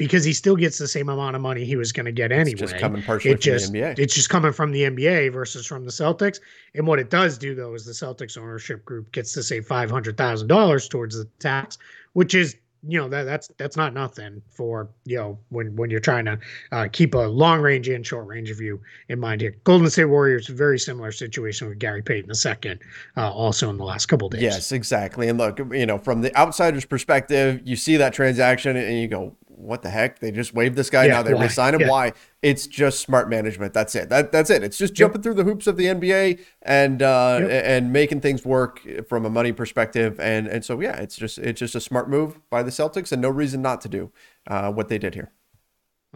because 0.00 0.24
he 0.24 0.32
still 0.32 0.56
gets 0.56 0.78
the 0.78 0.88
same 0.88 1.10
amount 1.10 1.36
of 1.36 1.42
money 1.42 1.62
he 1.62 1.76
was 1.76 1.92
going 1.92 2.06
to 2.06 2.12
get 2.12 2.32
anyway. 2.32 2.52
It's 2.52 2.60
just 2.60 2.78
coming 2.78 3.02
partially 3.02 3.32
it 3.32 3.40
just, 3.42 3.70
NBA. 3.70 3.98
It's 3.98 4.14
just 4.14 4.30
coming 4.30 4.50
from 4.50 4.72
the 4.72 4.84
NBA 4.84 5.30
versus 5.30 5.66
from 5.66 5.84
the 5.84 5.90
Celtics. 5.90 6.40
And 6.74 6.86
what 6.86 6.98
it 6.98 7.10
does 7.10 7.36
do 7.36 7.54
though 7.54 7.74
is 7.74 7.84
the 7.84 7.92
Celtics 7.92 8.38
ownership 8.38 8.82
group 8.86 9.12
gets 9.12 9.34
to 9.34 9.42
save 9.42 9.66
five 9.66 9.90
hundred 9.90 10.16
thousand 10.16 10.48
dollars 10.48 10.88
towards 10.88 11.18
the 11.18 11.26
tax, 11.38 11.76
which 12.14 12.34
is 12.34 12.56
you 12.88 12.98
know 12.98 13.10
that 13.10 13.24
that's 13.24 13.50
that's 13.58 13.76
not 13.76 13.92
nothing 13.92 14.40
for 14.48 14.88
you 15.04 15.18
know 15.18 15.38
when 15.50 15.76
when 15.76 15.90
you're 15.90 16.00
trying 16.00 16.24
to 16.24 16.38
uh, 16.72 16.88
keep 16.90 17.12
a 17.14 17.18
long 17.18 17.60
range 17.60 17.88
and 17.88 18.06
short 18.06 18.26
range 18.26 18.50
view 18.56 18.80
in 19.10 19.20
mind 19.20 19.42
here. 19.42 19.54
Golden 19.64 19.90
State 19.90 20.06
Warriors 20.06 20.48
very 20.48 20.78
similar 20.78 21.12
situation 21.12 21.68
with 21.68 21.78
Gary 21.78 22.00
Payton 22.02 22.32
II, 22.32 22.78
uh, 23.18 23.30
also 23.30 23.68
in 23.68 23.76
the 23.76 23.84
last 23.84 24.06
couple 24.06 24.30
days. 24.30 24.40
Yes, 24.40 24.72
exactly. 24.72 25.28
And 25.28 25.36
look, 25.36 25.58
you 25.58 25.84
know, 25.84 25.98
from 25.98 26.22
the 26.22 26.34
outsider's 26.38 26.86
perspective, 26.86 27.60
you 27.64 27.76
see 27.76 27.98
that 27.98 28.14
transaction 28.14 28.78
and 28.78 28.98
you 28.98 29.08
go, 29.08 29.36
what 29.60 29.82
the 29.82 29.90
heck? 29.90 30.18
They 30.18 30.30
just 30.30 30.54
waived 30.54 30.76
this 30.76 30.90
guy. 30.90 31.06
Yeah, 31.06 31.14
now 31.14 31.22
they 31.22 31.34
resign 31.34 31.74
him. 31.74 31.82
Yeah. 31.82 31.90
Why? 31.90 32.12
It's 32.42 32.66
just 32.66 33.00
smart 33.00 33.28
management. 33.28 33.74
That's 33.74 33.94
it. 33.94 34.08
That 34.08 34.32
that's 34.32 34.50
it. 34.50 34.62
It's 34.62 34.78
just 34.78 34.94
jumping 34.94 35.18
yep. 35.18 35.22
through 35.22 35.34
the 35.34 35.44
hoops 35.44 35.66
of 35.66 35.76
the 35.76 35.84
NBA 35.84 36.40
and 36.62 37.02
uh, 37.02 37.38
yep. 37.42 37.62
and 37.64 37.92
making 37.92 38.20
things 38.20 38.44
work 38.44 38.80
from 39.08 39.26
a 39.26 39.30
money 39.30 39.52
perspective. 39.52 40.18
And 40.18 40.46
and 40.46 40.64
so 40.64 40.80
yeah, 40.80 40.96
it's 40.96 41.16
just 41.16 41.38
it's 41.38 41.58
just 41.58 41.74
a 41.74 41.80
smart 41.80 42.08
move 42.08 42.40
by 42.50 42.62
the 42.62 42.70
Celtics 42.70 43.12
and 43.12 43.20
no 43.20 43.28
reason 43.28 43.62
not 43.62 43.80
to 43.82 43.88
do 43.88 44.10
uh, 44.46 44.72
what 44.72 44.88
they 44.88 44.98
did 44.98 45.14
here. 45.14 45.32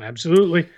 Absolutely. 0.01 0.69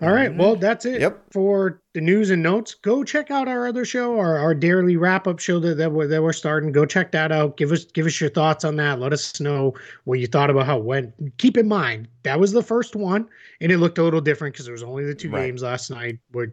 All 0.00 0.12
right. 0.12 0.34
Well, 0.34 0.56
that's 0.56 0.86
it 0.86 1.00
yep. 1.00 1.24
for 1.30 1.79
the 1.92 2.00
news 2.00 2.30
and 2.30 2.42
notes. 2.42 2.74
Go 2.74 3.02
check 3.02 3.30
out 3.30 3.48
our 3.48 3.66
other 3.66 3.84
show, 3.84 4.18
our, 4.18 4.38
our 4.38 4.54
daily 4.54 4.96
wrap 4.96 5.26
up 5.26 5.38
show 5.38 5.58
that, 5.60 5.76
that 5.76 5.92
we're, 5.92 6.06
that 6.06 6.22
we're 6.22 6.32
starting. 6.32 6.72
Go 6.72 6.86
check 6.86 7.12
that 7.12 7.32
out. 7.32 7.56
Give 7.56 7.72
us 7.72 7.84
give 7.84 8.06
us 8.06 8.20
your 8.20 8.30
thoughts 8.30 8.64
on 8.64 8.76
that. 8.76 9.00
Let 9.00 9.12
us 9.12 9.40
know 9.40 9.74
what 10.04 10.20
you 10.20 10.26
thought 10.26 10.50
about 10.50 10.66
how 10.66 10.78
it 10.78 10.84
went. 10.84 11.12
Keep 11.38 11.56
in 11.56 11.68
mind 11.68 12.08
that 12.22 12.38
was 12.38 12.52
the 12.52 12.62
first 12.62 12.94
one, 12.94 13.28
and 13.60 13.72
it 13.72 13.78
looked 13.78 13.98
a 13.98 14.02
little 14.02 14.20
different 14.20 14.54
because 14.54 14.66
there 14.66 14.72
was 14.72 14.82
only 14.82 15.04
the 15.04 15.14
two 15.14 15.30
right. 15.30 15.46
games 15.46 15.62
last 15.62 15.90
night. 15.90 16.18
We're 16.32 16.52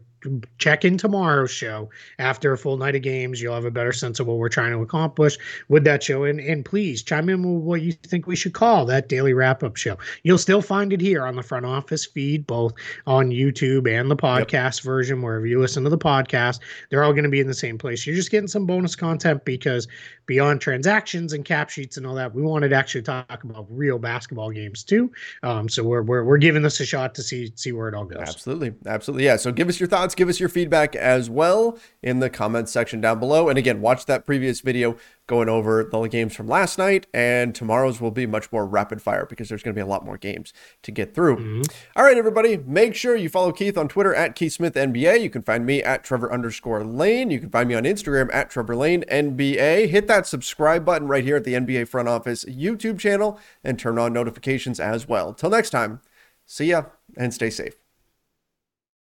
check 0.58 0.84
in 0.84 0.98
tomorrow's 0.98 1.52
show 1.52 1.90
after 2.20 2.52
a 2.52 2.58
full 2.58 2.78
night 2.78 2.96
of 2.96 3.02
games. 3.02 3.42
You'll 3.42 3.54
have 3.54 3.66
a 3.66 3.72
better 3.72 3.94
sense 3.94 4.20
of 4.20 4.28
what 4.28 4.38
we're 4.38 4.50
trying 4.50 4.72
to 4.72 4.80
accomplish 4.80 5.38
with 5.70 5.84
that 5.84 6.04
show. 6.04 6.24
And 6.24 6.40
and 6.40 6.66
please 6.66 7.04
chime 7.04 7.30
in 7.30 7.44
with 7.44 7.64
what 7.64 7.82
you 7.82 7.92
think 7.92 8.28
we 8.28 8.36
should 8.36 8.54
call 8.54 8.86
that 8.86 9.10
daily 9.10 9.34
wrap 9.34 9.64
up 9.64 9.76
show. 9.76 9.98
You'll 10.24 10.38
still 10.38 10.62
find 10.62 10.92
it 10.94 11.02
here 11.02 11.26
on 11.26 11.36
the 11.36 11.44
front 11.44 11.66
office 11.66 12.06
feed, 12.06 12.48
both 12.48 12.74
on 13.06 13.30
YouTube 13.30 13.88
and 13.88 14.10
the 14.10 14.16
podcast 14.16 14.80
yep. 14.80 14.84
version, 14.84 15.22
wherever 15.28 15.46
you 15.46 15.60
listen 15.60 15.84
to 15.84 15.90
the 15.90 15.98
podcast. 15.98 16.60
They're 16.90 17.04
all 17.04 17.14
going 17.14 17.24
to 17.24 17.30
be 17.30 17.40
in 17.40 17.48
the 17.48 17.54
same 17.54 17.78
place. 17.78 18.06
You're 18.08 18.16
just 18.16 18.32
getting 18.32 18.48
some 18.48 18.66
bonus 18.66 18.96
content 18.96 19.46
because 19.46 19.88
beyond 20.26 20.62
transactions 20.62 21.34
and 21.34 21.46
cap 21.46 21.70
sheets 21.70 21.98
and 21.98 22.06
all 22.06 22.16
that, 22.16 22.34
we 22.34 22.42
wanted 22.42 22.70
to 22.70 22.76
actually 22.76 23.02
talk 23.02 23.44
about 23.44 23.66
real 23.70 24.00
basketball 24.00 24.52
games 24.52 24.84
too. 24.84 25.12
Um, 25.44 25.70
so 25.70 25.84
we're, 25.84 26.02
we're 26.02 26.24
we're 26.24 26.38
giving 26.38 26.62
this 26.62 26.80
a 26.80 26.86
shot 26.86 27.16
to 27.16 27.24
see 27.24 27.52
see 27.56 27.72
where 27.72 27.88
it 27.88 27.96
all 27.96 28.06
goes. 28.06 28.28
Absolutely, 28.28 28.74
absolutely, 28.86 29.26
yeah. 29.26 29.36
So 29.36 29.52
give 29.52 29.70
us 29.70 29.80
your 29.80 29.90
thoughts, 29.90 30.16
give 30.16 30.30
us 30.30 30.40
your 30.40 30.50
feedback 30.50 30.96
as 30.96 31.30
well 31.30 31.78
in 32.02 32.20
the 32.20 32.30
comments 32.30 32.72
section 32.72 33.02
down 33.02 33.20
below. 33.20 33.50
And 33.50 33.58
again, 33.58 33.82
watch 33.82 34.06
that 34.06 34.26
previous 34.26 34.62
video 34.62 34.98
going 35.28 35.50
over 35.50 35.84
the 35.84 36.02
games 36.08 36.36
from 36.36 36.48
last 36.48 36.78
night, 36.78 37.06
and 37.14 37.54
tomorrow's 37.54 38.00
will 38.00 38.12
be 38.12 38.26
much 38.26 38.52
more 38.52 38.66
rapid 38.66 39.02
fire 39.02 39.26
because 39.26 39.50
there's 39.50 39.62
going 39.62 39.76
to 39.76 39.78
be 39.78 39.84
a 39.84 39.86
lot 39.86 40.06
more 40.06 40.18
games 40.18 40.54
to 40.84 40.92
get 40.92 41.14
through. 41.14 41.38
Mm-hmm. 41.38 41.62
All 41.96 42.06
right, 42.06 42.18
everybody, 42.18 42.58
make 42.58 42.96
sure 42.96 43.16
you 43.16 43.30
follow 43.30 43.52
Keith 43.52 43.78
on 43.78 43.88
Twitter 43.90 44.16
at 44.16 44.36
Keith 44.36 44.54
Smith 44.54 44.74
NBA. 44.74 45.22
You 45.22 45.30
can 45.30 45.42
find 45.42 45.66
me 45.66 45.84
at 45.84 46.04
Trevor 46.04 46.32
underscore 46.32 46.84
Lane. 46.84 47.30
You 47.30 47.40
can 47.40 47.50
find 47.50 47.68
me 47.68 47.76
on 47.76 47.84
Instagram 47.84 48.34
at 48.34 48.50
Trevor 48.50 48.76
Lane 48.76 49.04
NBA. 49.12 49.90
Hit 49.90 50.08
that 50.08 50.26
subscribe 50.26 50.86
button 50.86 51.08
right 51.08 51.24
here 51.24 51.36
at 51.36 51.44
the 51.44 51.54
NBA 51.54 51.90
Front 51.90 52.08
Office 52.08 52.46
YouTube 52.46 52.98
channel 52.98 53.40
and 53.64 53.78
turn 53.78 54.00
on 54.00 54.14
notifications 54.14 54.80
as 54.80 55.08
well. 55.08 55.34
Till 55.34 55.50
next 55.50 55.72
time, 55.72 56.02
see 56.46 56.68
ya 56.68 56.86
and 57.18 57.34
stay 57.34 57.50
safe. 57.50 57.87